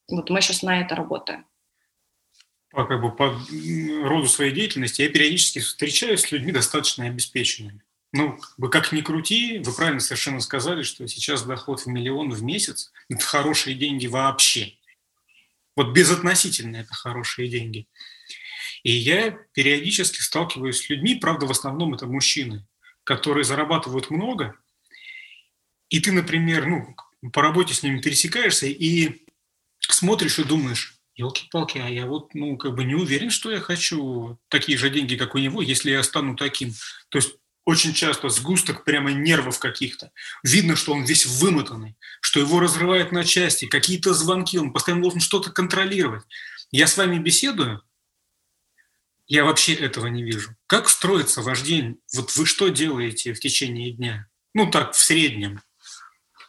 [0.09, 1.45] Вот мы сейчас на это работаем
[2.77, 3.35] по, как бы, по
[4.07, 7.81] роду своей деятельности я периодически встречаюсь с людьми достаточно обеспеченными.
[8.17, 8.39] Ну,
[8.69, 13.23] как ни крути, вы правильно совершенно сказали, что сейчас доход в миллион в месяц– это
[13.23, 14.73] хорошие деньги вообще.
[15.75, 17.87] Вот безотносительно это хорошие деньги.
[18.81, 22.65] И я периодически сталкиваюсь с людьми, правда, в основном это мужчины,
[23.03, 24.55] которые зарабатывают много,
[25.89, 26.95] и ты, например, ну,
[27.31, 29.27] по работе с ними пересекаешься и
[29.79, 34.39] смотришь и думаешь, елки-палки, а я вот, ну, как бы не уверен, что я хочу
[34.49, 36.73] такие же деньги, как у него, если я стану таким.
[37.09, 37.35] То есть
[37.67, 40.13] очень часто сгусток прямо нервов каких-то.
[40.41, 45.19] Видно, что он весь вымотанный, что его разрывает на части, какие-то звонки, он постоянно должен
[45.19, 46.23] что-то контролировать.
[46.71, 47.81] Я с вами беседую,
[49.27, 50.51] я вообще этого не вижу.
[50.65, 51.97] Как строится ваш день?
[52.15, 54.27] Вот вы что делаете в течение дня?
[54.53, 55.59] Ну так, в среднем.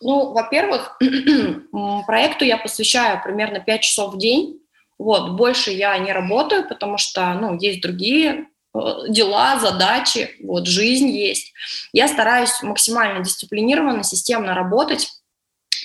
[0.01, 0.99] Ну, во-первых,
[2.07, 4.61] проекту я посвящаю примерно 5 часов в день.
[4.99, 11.53] Вот, больше я не работаю, потому что, ну, есть другие дела, задачи, вот жизнь есть.
[11.93, 15.09] Я стараюсь максимально дисциплинированно, системно работать.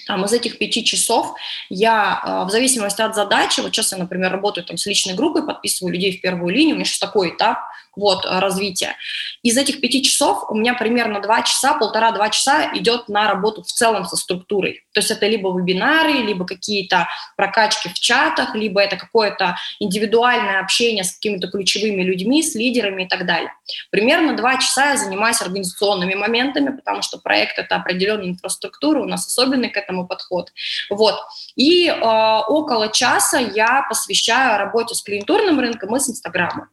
[0.06, 1.34] Там, из этих пяти часов
[1.70, 5.46] я, э, в зависимости от задачи, вот сейчас я, например, работаю там с личной группой,
[5.46, 7.60] подписываю людей в первую линию, у меня сейчас такой этап,
[7.96, 8.96] вот, э, развития.
[9.42, 13.68] Из этих пяти часов у меня примерно два часа, полтора-два часа идет на работу в
[13.68, 14.84] целом со структурой.
[14.94, 21.04] То есть это либо вебинары, либо какие-то прокачки в чатах, либо это какое-то индивидуальное общение
[21.04, 23.52] с какими-то ключевыми людьми, с лидерами и так далее.
[23.92, 29.28] Примерно два часа я занимаюсь организационными моментами, потому что проект— это определенная инфраструктура, у нас
[29.28, 30.52] особенный к этому подход.
[30.90, 31.16] Вот.
[31.56, 36.70] И э, около часа я посвящаю работе с клиентурным рынком и с Инстаграмом.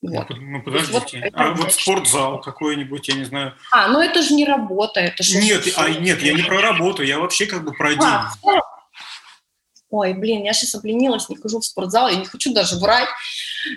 [0.00, 0.30] Вот.
[0.30, 1.20] Ну, подождите.
[1.24, 3.54] Вот, а вот спортзал какой-нибудь, я не знаю.
[3.72, 5.38] А, ну это же не работа, это же...
[5.38, 8.60] Нет, а, нет, я не про работу, я вообще как бы про а, день.
[9.90, 13.08] Ой, блин, я сейчас обленилась, не хожу в спортзал, я не хочу даже врать.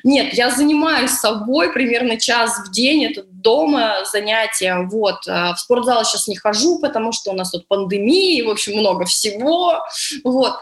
[0.04, 5.26] Нет, я занимаюсь собой примерно час в день, это дома занятия, вот.
[5.28, 9.06] А в спортзал сейчас не хожу, потому что у нас тут пандемия, в общем, много
[9.06, 9.80] всего,
[10.26, 10.56] вот.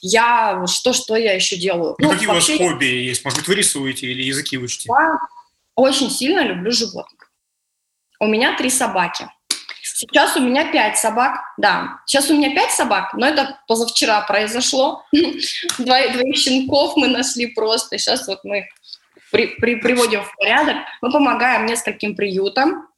[0.00, 1.94] Я, что, что я еще делаю?
[1.98, 2.56] Ну, ну какие вообще...
[2.56, 3.24] у вас хобби есть?
[3.24, 4.88] Может быть, вы рисуете или языки учите?
[4.88, 5.18] Я
[5.74, 7.30] очень сильно люблю животных.
[8.18, 9.28] У меня три собаки.
[9.96, 12.00] Сейчас у меня пять собак, да.
[12.04, 15.02] Сейчас у меня пять собак, но это позавчера произошло.
[15.78, 17.96] Двоих, щенков мы нашли просто.
[17.96, 18.68] Сейчас вот мы
[19.32, 20.76] при, при, приводим в порядок.
[21.00, 22.88] Мы помогаем нескольким приютам.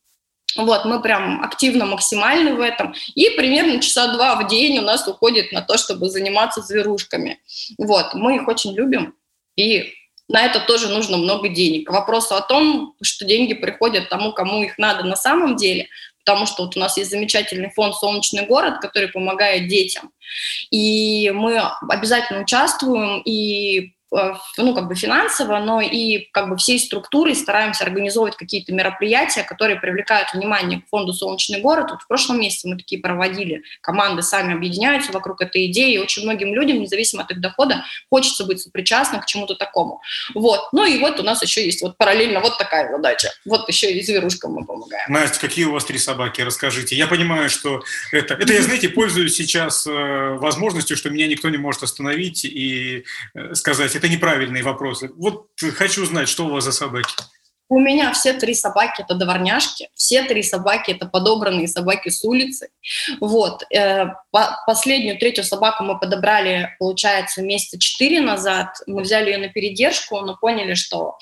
[0.57, 2.93] Вот, мы прям активно максимальны в этом.
[3.15, 7.39] И примерно часа два в день у нас уходит на то, чтобы заниматься зверушками.
[7.79, 9.15] Вот, мы их очень любим.
[9.55, 9.95] И
[10.29, 11.89] на это тоже нужно много денег.
[11.89, 15.89] К вопросу о том, что деньги приходят тому, кому их надо на самом деле,
[16.29, 20.11] потому что вот у нас есть замечательный фонд «Солнечный город», который помогает детям.
[20.71, 21.59] И мы
[21.89, 28.37] обязательно участвуем и ну, как бы финансово, но и как бы всей структурой стараемся организовывать
[28.37, 31.91] какие-то мероприятия, которые привлекают внимание к фонду «Солнечный город».
[31.91, 36.23] Вот в прошлом месяце мы такие проводили, команды сами объединяются вокруг этой идеи, и очень
[36.23, 40.01] многим людям, независимо от их дохода, хочется быть сопричастным к чему-то такому.
[40.35, 40.73] Вот.
[40.73, 43.31] Ну и вот у нас еще есть вот параллельно вот такая задача.
[43.45, 45.13] Вот еще и зверушкам мы помогаем.
[45.13, 46.41] Настя, какие у вас три собаки?
[46.41, 46.97] Расскажите.
[46.97, 47.83] Я понимаю, что
[48.13, 48.35] это...
[48.35, 49.91] Это я, знаете, пользуюсь сейчас э,
[50.39, 53.05] возможностью, что меня никто не может остановить и
[53.35, 55.11] э, сказать, это неправильные вопросы.
[55.17, 57.13] Вот хочу знать, что у вас за собаки.
[57.71, 62.71] У меня все три собаки– это дворняжки, все три собаки– это подобранные собаки с улицы.
[63.21, 63.63] Вот.
[63.71, 64.07] Э,
[64.67, 68.69] последнюю, третью собаку мы подобрали, получается, месяца четыре назад.
[68.87, 71.19] Мы взяли ее на передержку, но поняли, что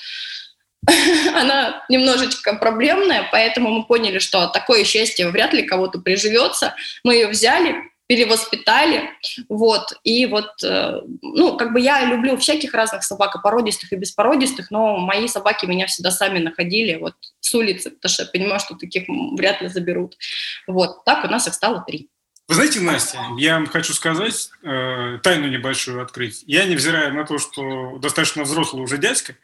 [1.34, 6.76] она немножечко проблемная, поэтому мы поняли, что такое счастье вряд ли кого-то приживется.
[7.02, 7.74] Мы ее взяли,
[8.06, 9.10] перевоспитали,
[9.48, 13.96] вот, и вот, э, ну, как бы я люблю всяких разных собак, и породистых, и
[13.96, 18.60] беспородистых, но мои собаки меня всегда сами находили, вот, с улицы, потому что я понимаю,
[18.60, 20.16] что таких вряд ли заберут,
[20.66, 22.08] вот, так у нас их стало три.
[22.48, 26.44] Вы знаете, Настя, я вам хочу сказать, э, тайну небольшую открыть.
[26.46, 29.34] Я, невзирая на то, что достаточно взрослый уже дядька,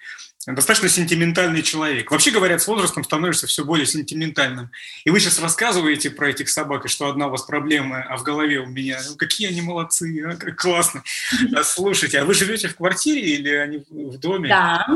[0.47, 2.11] достаточно сентиментальный человек.
[2.11, 4.71] Вообще, говорят, с возрастом становишься все более сентиментальным.
[5.05, 8.25] И вы сейчас рассказываете про этих собак, и что одна у вас проблема, а в
[8.25, 11.05] голове у меня, ну, какие они молодцы, а, как классно.
[11.55, 14.49] А, слушайте, а вы живете в квартире или они в доме?
[14.49, 14.87] Да.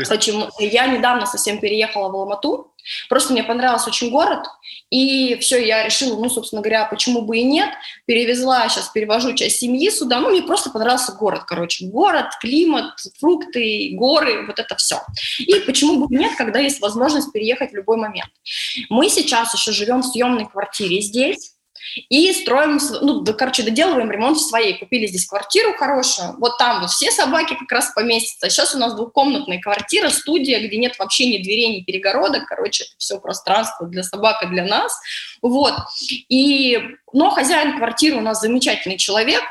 [0.00, 0.10] Есть...
[0.10, 0.48] Почему?
[0.58, 2.74] Я недавно совсем переехала в Алмату,
[3.08, 4.46] Просто мне понравился очень город,
[4.90, 7.70] и все, я решила, ну, собственно говоря, почему бы и нет.
[8.06, 10.20] Перевезла, сейчас перевожу часть семьи сюда.
[10.20, 11.86] Ну, мне просто понравился город, короче.
[11.86, 15.00] Город, климат, фрукты, горы, вот это все.
[15.38, 18.30] И почему бы и нет, когда есть возможность переехать в любой момент.
[18.90, 21.53] Мы сейчас еще живем в съемной квартире здесь,
[22.08, 24.78] и строим, ну, да, короче, доделываем ремонт в своей.
[24.78, 28.50] Купили здесь квартиру хорошую, вот там вот все собаки как раз поместятся.
[28.50, 32.94] Сейчас у нас двухкомнатная квартира, студия, где нет вообще ни дверей, ни перегородок, короче, это
[32.98, 34.98] все пространство для собак и для нас,
[35.42, 35.74] вот.
[36.28, 36.78] И,
[37.12, 39.42] но хозяин квартиры у нас замечательный человек,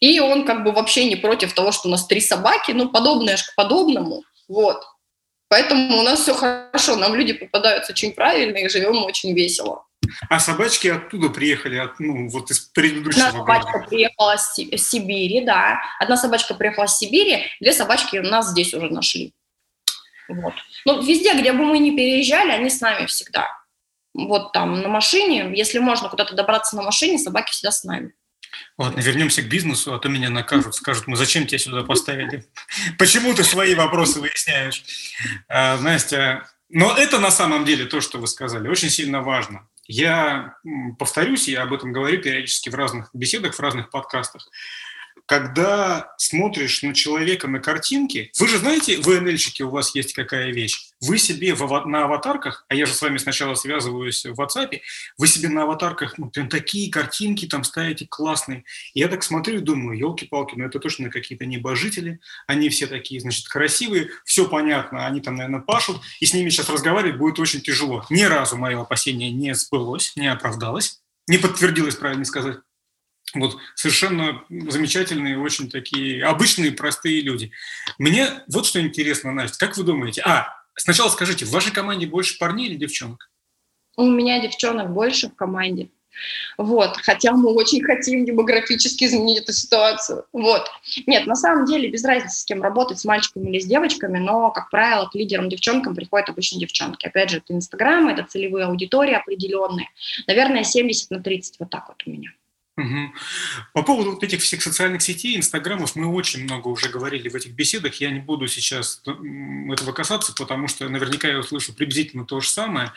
[0.00, 3.36] и он как бы вообще не против того, что у нас три собаки, ну, подобное
[3.36, 4.82] же к подобному, вот.
[5.48, 9.84] Поэтому у нас все хорошо, нам люди попадаются очень правильные, живем очень весело.
[10.28, 15.80] А собачки оттуда приехали, от, ну, вот из предыдущего Одна собачка приехала с Сибири, да.
[15.98, 19.34] Одна собачка приехала с Сибири, две собачки у нас здесь уже нашли.
[20.28, 20.54] Вот.
[20.84, 23.48] Ну, везде, где бы мы ни переезжали, они с нами всегда.
[24.14, 28.12] Вот там на машине, если можно куда-то добраться на машине, собаки всегда с нами.
[28.76, 32.44] Ладно, вернемся к бизнесу, а то меня накажут, скажут, мы зачем тебя сюда поставили?
[32.98, 34.84] Почему ты свои вопросы выясняешь?
[35.48, 39.68] А, Настя, но это на самом деле то, что вы сказали, очень сильно важно.
[39.94, 40.56] Я
[40.98, 44.48] повторюсь, я об этом говорю периодически в разных беседах, в разных подкастах
[45.26, 50.52] когда смотришь на человека на картинке, вы же знаете, в НЛ-щике у вас есть какая
[50.52, 50.90] вещь.
[51.00, 54.80] Вы себе в, на аватарках, а я же с вами сначала связываюсь в WhatsApp,
[55.18, 58.64] вы себе на аватарках ну, прям такие картинки там ставите классные.
[58.94, 63.48] я так смотрю и думаю, елки-палки, ну это точно какие-то небожители, они все такие, значит,
[63.48, 68.04] красивые, все понятно, они там, наверное, пашут, и с ними сейчас разговаривать будет очень тяжело.
[68.10, 72.58] Ни разу мое опасение не сбылось, не оправдалось, не подтвердилось, правильно сказать.
[73.34, 77.50] Вот совершенно замечательные, очень такие обычные, простые люди.
[77.98, 80.22] Мне вот что интересно, Настя, как вы думаете?
[80.22, 83.30] А, сначала скажите, в вашей команде больше парней или девчонок?
[83.96, 85.90] У меня девчонок больше в команде.
[86.58, 90.26] Вот, хотя мы очень хотим демографически изменить эту ситуацию.
[90.32, 90.70] Вот.
[91.06, 94.50] Нет, на самом деле без разницы, с кем работать, с мальчиками или с девочками, но,
[94.50, 97.06] как правило, к лидерам девчонкам приходят обычно девчонки.
[97.06, 99.88] Опять же, это Инстаграм, это целевые аудитории определенные.
[100.26, 102.30] Наверное, 70 на 30, вот так вот у меня.
[103.74, 107.52] По поводу вот этих всех социальных сетей, инстаграмов, мы очень много уже говорили в этих
[107.52, 107.94] беседах.
[107.96, 112.92] Я не буду сейчас этого касаться, потому что наверняка я услышу приблизительно то же самое.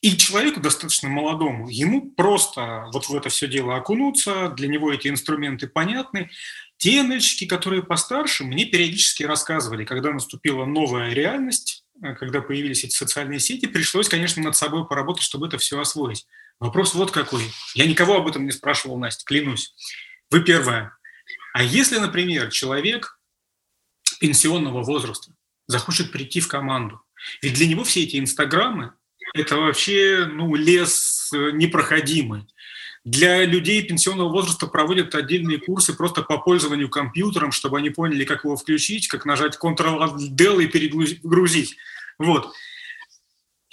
[0.00, 5.08] И человеку достаточно молодому, ему просто вот в это все дело окунуться, для него эти
[5.08, 6.28] инструменты понятны.
[6.76, 12.94] Те нельщики, которые постарше, мне периодически рассказывали, когда наступила новая реальность, э, когда появились эти
[12.94, 16.26] социальные сети, пришлось, конечно, над собой поработать, чтобы это все освоить.
[16.60, 17.44] Вопрос вот какой.
[17.74, 19.74] Я никого об этом не спрашивал, Настя, клянусь.
[20.30, 20.96] Вы первая.
[21.52, 23.18] А если, например, человек
[24.20, 25.32] пенсионного возраста
[25.66, 27.00] захочет прийти в команду,
[27.42, 28.92] ведь для него все эти инстаграмы–
[29.34, 32.46] это вообще ну, лес непроходимый.
[33.04, 38.44] Для людей пенсионного возраста проводят отдельные курсы просто по пользованию компьютером, чтобы они поняли, как
[38.44, 41.76] его включить, как нажать Ctrl-Del и перегрузить.
[42.18, 42.54] Вот.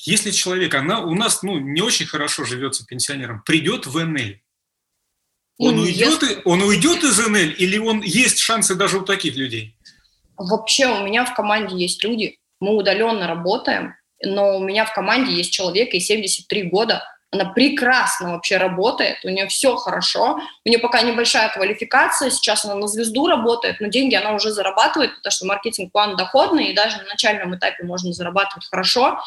[0.03, 4.35] Если человек, она у нас ну, не очень хорошо живется пенсионером, придет в НЛ,
[5.59, 9.75] он уйдет, он уйдет из НЛ или он есть шансы даже у таких людей?
[10.37, 13.93] Вообще у меня в команде есть люди, мы удаленно работаем,
[14.23, 19.29] но у меня в команде есть человек, ей 73 года, она прекрасно вообще работает, у
[19.29, 24.15] нее все хорошо, у нее пока небольшая квалификация, сейчас она на звезду работает, но деньги
[24.15, 29.19] она уже зарабатывает, потому что маркетинг-план доходный, и даже на начальном этапе можно зарабатывать хорошо,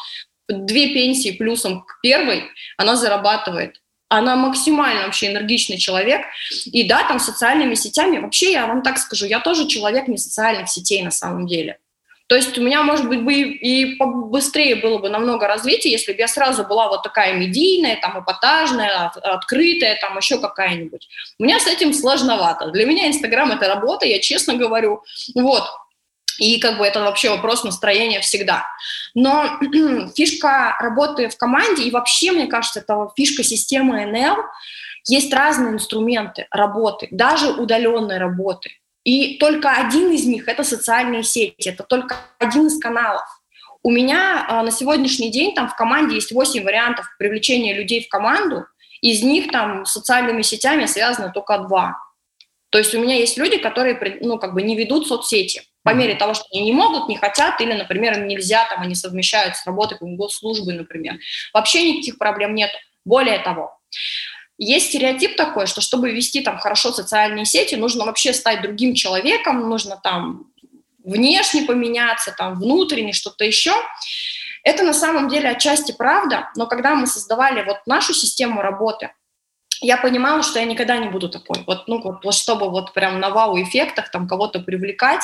[0.47, 2.43] две пенсии плюсом к первой
[2.77, 3.81] она зарабатывает.
[4.07, 6.21] Она максимально вообще энергичный человек.
[6.65, 10.69] И да, там социальными сетями, вообще я вам так скажу, я тоже человек не социальных
[10.69, 11.79] сетей на самом деле.
[12.27, 16.19] То есть у меня, может быть, бы и быстрее было бы намного развития, если бы
[16.19, 21.07] я сразу была вот такая медийная, там, эпатажная, открытая, там, еще какая-нибудь.
[21.37, 22.71] У меня с этим сложновато.
[22.71, 25.03] Для меня Инстаграм– это работа, я честно говорю.
[25.35, 25.65] Вот.
[26.39, 28.65] И как бы это вообще вопрос настроения всегда.
[29.13, 29.59] Но
[30.15, 34.37] фишка работы в команде, и вообще, мне кажется, это фишка системы НЛ,
[35.07, 38.71] Есть разные инструменты работы, даже удаленной работы.
[39.03, 43.25] И только один из них– это социальные сети, это только один из каналов.
[43.83, 48.09] У меня а, на сегодняшний день там в команде есть 8 вариантов привлечения людей в
[48.09, 48.65] команду,
[49.01, 51.95] из них там социальными сетями связаны только два.
[52.71, 56.15] То есть у меня есть люди, которые ну, как бы не ведут соцсети по мере
[56.15, 59.67] того, что они не могут, не хотят, или, например, им нельзя, там, они совмещают с
[59.67, 61.19] работой госслужбы, например.
[61.53, 62.71] Вообще никаких проблем нет.
[63.05, 63.77] Более того,
[64.57, 69.69] есть стереотип такой, что чтобы вести там хорошо социальные сети, нужно вообще стать другим человеком,
[69.69, 70.47] нужно там
[71.03, 73.73] внешне поменяться, там внутренне что-то еще.
[74.63, 79.11] Это на самом деле отчасти правда, но когда мы создавали вот нашу систему работы,
[79.85, 81.63] я понимала, что я никогда не буду такой.
[81.67, 85.23] Вот, ну, вот, чтобы вот прям на вау-эффектах там кого-то привлекать,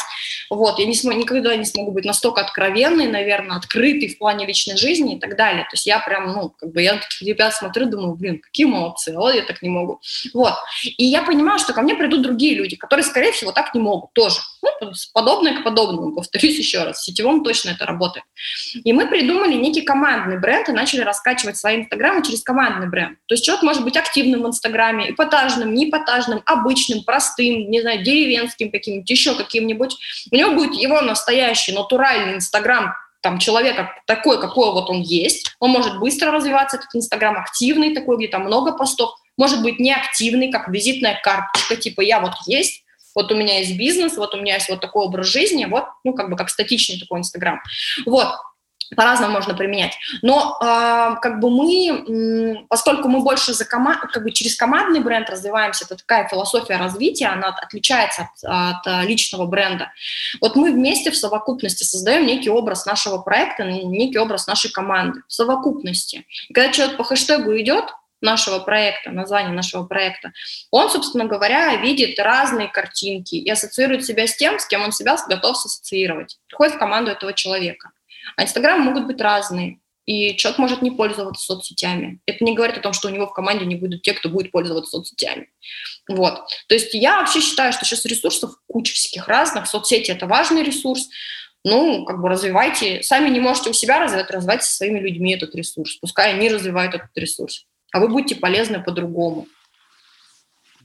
[0.50, 4.78] вот, я не смог, никогда не смогу быть настолько откровенной, наверное, открытой в плане личной
[4.78, 5.64] жизни и так далее.
[5.64, 9.14] То есть я прям, ну, как бы я таких ребят смотрю, думаю, блин, какие молодцы,
[9.16, 10.00] вот я так не могу.
[10.34, 10.54] Вот.
[10.98, 14.14] И я понимала, что ко мне придут другие люди, которые, скорее всего, так не могут
[14.14, 14.40] тоже.
[14.82, 18.26] Ну, подобное к подобному, повторюсь еще раз, в сетевом точно это работает.
[18.74, 23.18] И мы придумали некий командный бренд и начали раскачивать свои инстаграмы через командный бренд.
[23.28, 28.72] То есть человек может быть активным Инстаграме, эпатажным, не эпатажным, обычным, простым, не знаю, деревенским
[28.72, 29.98] каким-нибудь, еще каким-нибудь.
[30.32, 35.56] У него будет его настоящий, натуральный Инстаграм, там человека такой, какой вот он есть.
[35.60, 39.12] Он может быстро развиваться, этот Инстаграм активный такой, где там много постов.
[39.38, 42.84] Может быть неактивный, как визитная карточка, типа я вот есть,
[43.16, 46.14] вот у меня есть бизнес, вот у меня есть вот такой образ жизни, вот, ну,
[46.14, 47.60] как бы как статичный такой Инстаграм.
[48.06, 48.28] Вот,
[48.96, 49.98] по-разному можно применять.
[50.22, 55.30] Но э, как бы мы, поскольку мы больше за команд, как бы через командный бренд
[55.30, 59.92] развиваемся, это такая философия развития, она отличается от, от личного бренда.
[60.42, 65.34] Вот мы вместе в совокупности создаем некий образ нашего проекта, некий образ нашей команды в
[65.34, 66.26] совокупности.
[66.50, 67.86] И когда человек по хэштегу идет,
[68.22, 70.32] нашего проекта, название нашего проекта,
[70.70, 75.18] он, собственно говоря, видит разные картинки и ассоциирует себя с тем, с кем он себя
[75.28, 76.38] готов ассоциировать.
[76.48, 77.90] Приходит в команду этого человека.
[78.36, 79.80] А Инстаграм могут быть разные.
[80.06, 82.20] И человек может не пользоваться соцсетями.
[82.26, 84.52] Это не говорит о том, что у него в команде не будут те, кто будет
[84.52, 85.50] пользоваться соцсетями.
[86.10, 86.48] Вот.
[86.68, 89.68] То есть я вообще считаю, что сейчас ресурсов куча всяких разных.
[89.68, 91.08] Соцсети– это важный ресурс.
[91.64, 93.04] Ну, как бы развивайте.
[93.04, 95.98] Сами не можете у себя развивать, развивайте со своими людьми этот ресурс.
[95.98, 97.68] Пускай они развивают этот ресурс.
[97.94, 99.48] А вы будете полезны по-другому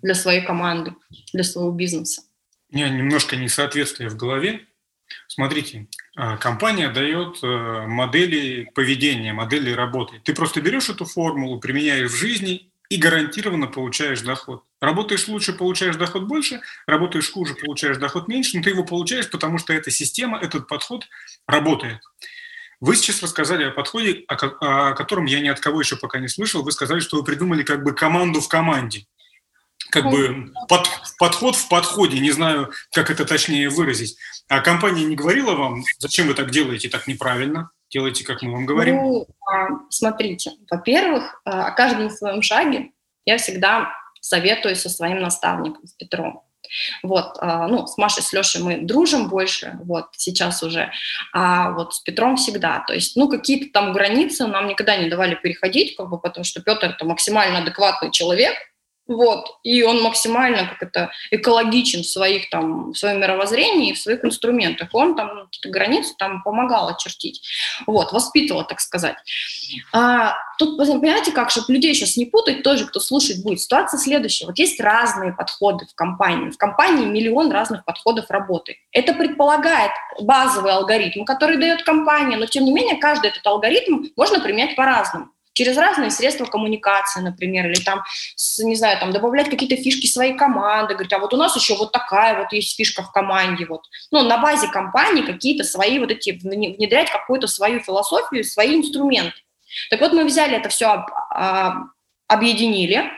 [0.02, 0.94] для своей команды,
[1.32, 2.22] для своего бизнеса.
[2.70, 4.66] У меня немножко несоответствие в голове.
[5.28, 10.20] Смотрите, а, компания дает э, модели поведения, модели работы.
[10.24, 14.64] Ты просто берешь эту формулу, применяешь в жизни и гарантированно получаешь доход.
[14.80, 19.58] Работаешь лучше, получаешь доход больше, работаешь хуже, получаешь доход меньше, но ты его получаешь, потому
[19.58, 21.06] что эта система, этот подход
[21.46, 22.00] работает.
[22.80, 26.62] Вы сейчас рассказали о подходе, о, котором я ни от кого еще пока не слышал.
[26.62, 29.06] Вы сказали, что вы придумали как бы команду в команде.
[29.90, 34.16] Как бы под, подход в подходе, не знаю, как это точнее выразить.
[34.48, 37.70] А компания не говорила вам, зачем вы так делаете, так неправильно?
[37.90, 38.96] Делайте, как мы вам говорим.
[38.96, 42.90] Ну, а, смотрите, во-первых, а, о каждом своем шаге
[43.24, 46.42] я всегда советую со своим наставником, с Петром.
[47.02, 50.90] Вот, а, ну, с Машей, с Лешей мы дружим больше, вот, сейчас уже,
[51.32, 52.84] а вот с Петром всегда.
[52.86, 56.60] То есть, ну, какие-то там границы нам никогда не давали переходить, как бы, потому что
[56.60, 58.54] Петр– это максимально адекватный человек,
[59.08, 64.24] вот, и он максимально как это экологичен в своих там, в своем мировоззрении, в своих
[64.24, 64.88] инструментах.
[64.92, 67.42] Он там ну, какие-то границы там помогал очертить,
[67.86, 69.16] вот, воспитывал, так сказать.
[69.92, 74.46] А, тут, понимаете, как, чтобы людей сейчас не путать, тоже, кто слушать будет, ситуация следующая.
[74.46, 76.50] Вот есть разные подходы в компании.
[76.50, 78.76] В компании миллион разных подходов работы.
[78.92, 84.40] Это предполагает базовый алгоритм, который дает компания, но тем не менее каждый этот алгоритм можно
[84.40, 88.02] применять по-разному через разные средства коммуникации, например, или там,
[88.58, 91.92] не знаю, там добавлять какие-то фишки своей команды, говорить, а вот у нас еще вот
[91.92, 93.80] такая вот есть фишка в команде, вот.
[94.10, 99.38] Ну, на базе компании какие-то свои вот эти, внедрять какую-то свою философию, свои инструменты.
[99.88, 101.06] Так вот, мы взяли это все,
[102.28, 103.10] объединили,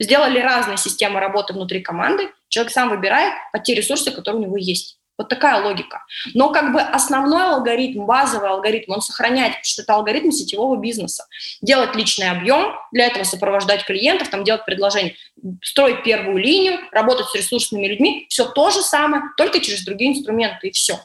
[0.00, 4.56] сделали разные системы работы внутри команды, человек сам выбирает под те ресурсы, которые у него
[4.56, 4.98] есть.
[5.16, 6.04] Вот такая логика.
[6.34, 11.26] Но как бы основной алгоритм, базовый алгоритм, он сохраняет, что это алгоритм сетевого бизнеса.
[11.62, 15.14] Делать личный объем, для этого сопровождать клиентов, там делать предложение,
[15.62, 18.26] строить первую линию, работать с ресурсными людьми.
[18.28, 20.98] Все то же самое, только через другие инструменты, и все.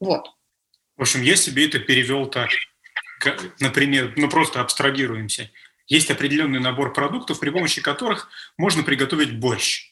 [0.00, 0.30] Вот.
[0.96, 2.48] В общем, я себе это перевел так.
[3.60, 5.50] Например, ну просто абстрагируемся.
[5.88, 9.91] Есть определенный набор продуктов, при помощи которых можно приготовить борщ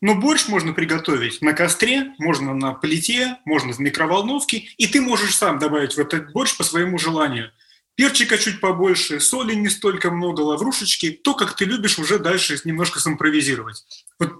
[0.00, 5.36] но борщ можно приготовить на костре, можно на плите, можно в микроволновке, и ты можешь
[5.36, 7.50] сам добавить в этот борщ по своему желанию.
[7.96, 13.00] перчика чуть побольше, соли не столько много, лаврушечки, то, как ты любишь, уже дальше немножко
[13.00, 13.84] симпровизировать.
[14.20, 14.34] Вот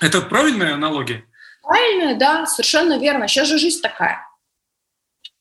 [0.00, 1.24] это правильная аналогия?
[1.62, 3.28] Правильная, да, совершенно верно.
[3.28, 4.26] Сейчас же жизнь такая.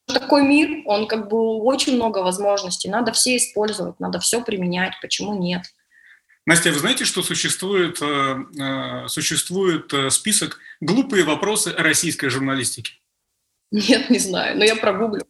[0.05, 2.89] Такой мир, он как бы очень много возможностей.
[2.89, 4.93] Надо все использовать, надо все применять.
[5.01, 5.63] Почему нет?
[6.47, 12.93] Настя, вы знаете, что существует, э, э, существует э, список «Глупые вопросы российской журналистики»?
[13.69, 15.27] Нет, не знаю, но я прогуглю.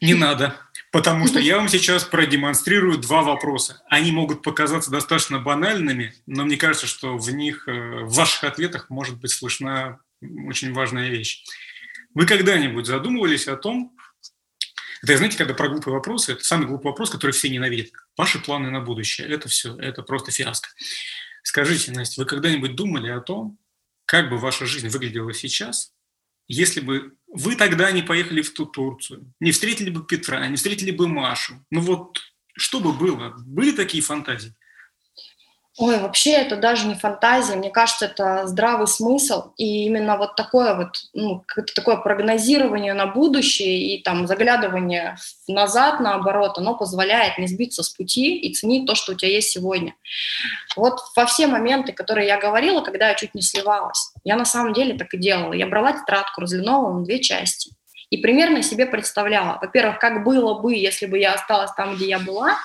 [0.00, 0.56] Не надо,
[0.90, 3.80] потому что я вам сейчас продемонстрирую два вопроса.
[3.88, 9.20] Они могут показаться достаточно банальными, но мне кажется, что в них, в ваших ответах может
[9.20, 11.44] быть слышна очень важная вещь.
[12.12, 13.95] Вы когда-нибудь задумывались о том,
[15.12, 17.90] это, знаете, когда про глупые вопросы, это самый глупый вопрос, который все ненавидят.
[18.16, 20.68] Ваши планы на будущее– это все, это просто фиаско.
[21.42, 23.58] Скажите, Настя, вы когда-нибудь думали о том,
[24.04, 25.92] как бы ваша жизнь выглядела сейчас,
[26.48, 30.90] если бы вы тогда не поехали в ту Турцию, не встретили бы Петра, не встретили
[30.90, 31.64] бы Машу?
[31.70, 32.18] Ну вот
[32.56, 33.34] что бы было?
[33.46, 34.54] Были такие фантазии?
[35.78, 40.74] Ой, вообще это даже не фантазия, мне кажется, это здравый смысл, и именно вот такое
[40.74, 47.82] вот, ну, такое прогнозирование на будущее и там заглядывание назад, наоборот, оно позволяет не сбиться
[47.82, 49.94] с пути и ценить то, что у тебя есть сегодня.
[50.76, 54.72] Вот во все моменты, которые я говорила, когда я чуть не сливалась, я на самом
[54.72, 55.52] деле так и делала.
[55.52, 57.72] Я брала тетрадку, разлиновала на две части
[58.08, 62.18] и примерно себе представляла, во-первых, как было бы, если бы я осталась там, где я
[62.18, 62.56] была,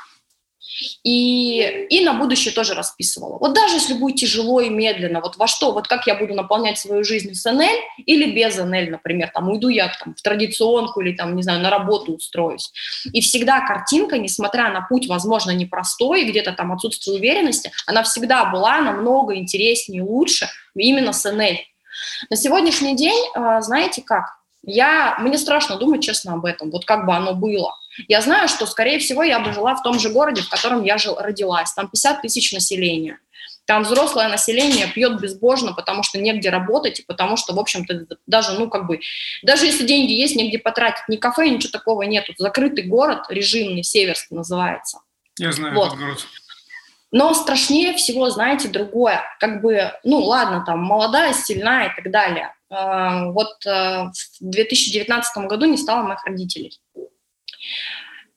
[1.04, 3.38] и, и на будущее тоже расписывала.
[3.38, 6.78] Вот даже если будет тяжело и медленно, вот во что, вот как я буду наполнять
[6.78, 7.66] свою жизнь с НЛ
[8.06, 11.70] или без НЛ, например, там уйду я там, в традиционку или там, не знаю, на
[11.70, 12.72] работу устроюсь.
[13.12, 18.82] И всегда картинка, несмотря на путь, возможно, непростой, где-то там отсутствие уверенности, она всегда была
[18.82, 21.58] намного интереснее лучше именно с НЛ.
[22.30, 24.26] На сегодняшний день, а, знаете как,
[24.64, 27.74] я, мне страшно думать честно об этом, вот как бы оно было.
[28.08, 30.98] Я знаю, что, скорее всего, я бы жила в том же городе, в котором я
[30.98, 31.74] жил, родилась.
[31.74, 33.20] Там 50 тысяч населения.
[33.66, 38.54] Там взрослое население пьет безбожно, потому что негде работать, и потому что, в общем-то, даже,
[38.54, 39.00] ну, как бы,
[39.44, 41.04] даже если деньги есть, негде потратить.
[41.08, 42.34] Ни кафе, ничего такого нету.
[42.38, 45.00] Закрытый город, режимный, Северский называется.
[45.38, 45.88] Я знаю вот.
[45.88, 46.28] этот город.
[47.12, 49.22] Но страшнее всего, знаете, другое.
[49.40, 52.56] Как бы, ну, ладно, там, молодая, сильная и так далее.
[52.70, 54.06] А, вот э,
[54.40, 56.80] в 2019 году не стало моих родителей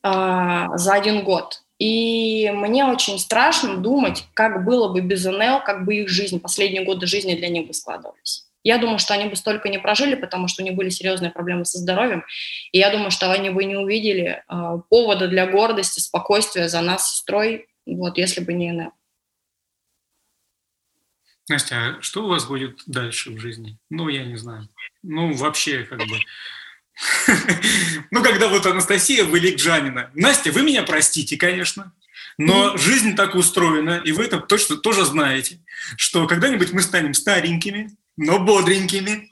[0.05, 1.63] за один год.
[1.79, 6.85] И мне очень страшно думать, как было бы без НЛ, как бы их жизнь, последние
[6.85, 8.45] годы жизни для них бы складывались.
[8.63, 11.65] Я думаю, что они бы столько не прожили, потому что у них были серьезные проблемы
[11.65, 12.23] со здоровьем.
[12.71, 17.07] И я думаю, что они бы не увидели э, повода для гордости, спокойствия за нас
[17.07, 18.91] с сестрой, вот, если бы не НЛ.
[21.47, 23.77] Настя, а что у вас будет дальше в жизни?
[23.91, 24.67] Ну, я не знаю.
[25.03, 26.17] Ну, вообще, как бы...
[28.11, 30.09] Ну, когда вот Анастасия Вылегджанина.
[30.13, 31.91] Настя, вы меня простите, конечно,
[32.37, 35.59] но жизнь так устроена, и вы это точно тоже знаете,
[35.97, 39.29] что когда-нибудь мы станем старенькими, но бодренькими.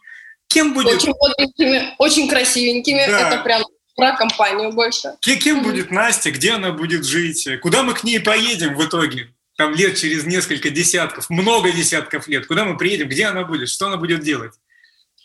[0.47, 0.97] Кем будет...
[0.97, 3.05] Очень бодренькими, очень красивенькими.
[3.07, 3.29] Да.
[3.29, 3.63] Это прям
[3.95, 5.13] про компанию больше.
[5.21, 9.33] Кем будет Настя, где она будет жить, куда мы к ней поедем в итоге?
[9.55, 12.47] Там лет через несколько десятков, много десятков лет.
[12.47, 14.53] Куда мы приедем, где она будет, что она будет делать?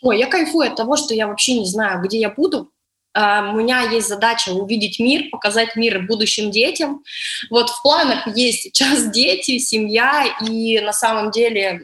[0.01, 2.71] Ой, я кайфую от того, что я вообще не знаю, где я буду.
[3.17, 7.03] Uh, у меня есть задача увидеть мир, показать мир будущим детям.
[7.49, 11.81] Вот в планах есть сейчас дети, семья, и на самом деле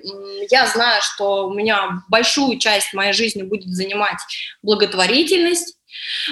[0.52, 4.20] я знаю, что у меня большую часть моей жизни будет занимать
[4.62, 5.78] благотворительность.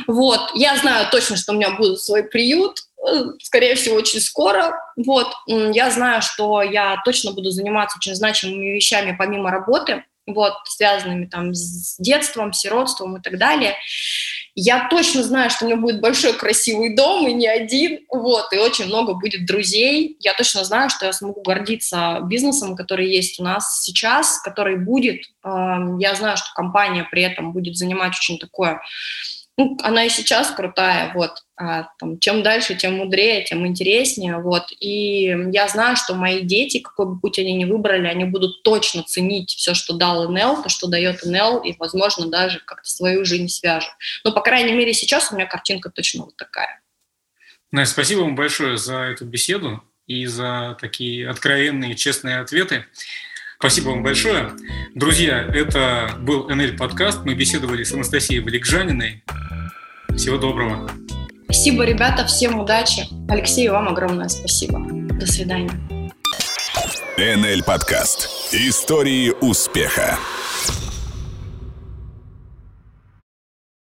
[0.05, 2.77] Вот, я знаю точно, что у меня будет свой приют,
[3.07, 4.77] э, скорее всего, очень скоро.
[4.95, 11.25] Вот, я знаю, что я точно буду заниматься очень значимыми вещами помимо работы вот, связанными
[11.25, 13.75] там с детством, сиротством и так далее.
[14.55, 18.57] Я точно знаю, что у меня будет большой красивый дом, и не один, вот, и
[18.57, 20.15] очень много будет друзей.
[20.19, 25.23] Я точно знаю, что я смогу гордиться бизнесом, который есть у нас сейчас, который будет.
[25.43, 28.79] Я знаю, что компания при этом будет занимать очень такое
[29.57, 34.65] ну, она и сейчас крутая, вот, а, там, чем дальше, тем мудрее, тем интереснее, вот,
[34.79, 39.03] и я знаю, что мои дети, какой бы путь они ни выбрали, они будут точно
[39.03, 43.47] ценить все, что дал НЛ, то, что дает НЛ, и, возможно, даже как-то свою жизнь
[43.47, 43.91] свяжут.
[44.23, 46.81] Но, по крайней мере, сейчас у меня картинка точно вот такая.
[47.71, 52.85] Настя, спасибо вам большое за эту беседу и за такие откровенные, честные ответы.
[53.63, 54.51] Спасибо вам большое.
[54.93, 57.21] Друзья, это был НЛ подкаст.
[57.23, 59.23] Мы беседовали с Анастасией Валикжаниной.
[60.17, 60.91] Всего доброго.
[61.45, 62.25] Спасибо, ребята.
[62.25, 63.03] Всем удачи.
[63.29, 64.81] Алексей, вам огромное спасибо.
[65.17, 65.71] До свидания.
[67.17, 68.29] НЛ подкаст.
[68.51, 70.19] Истории успеха.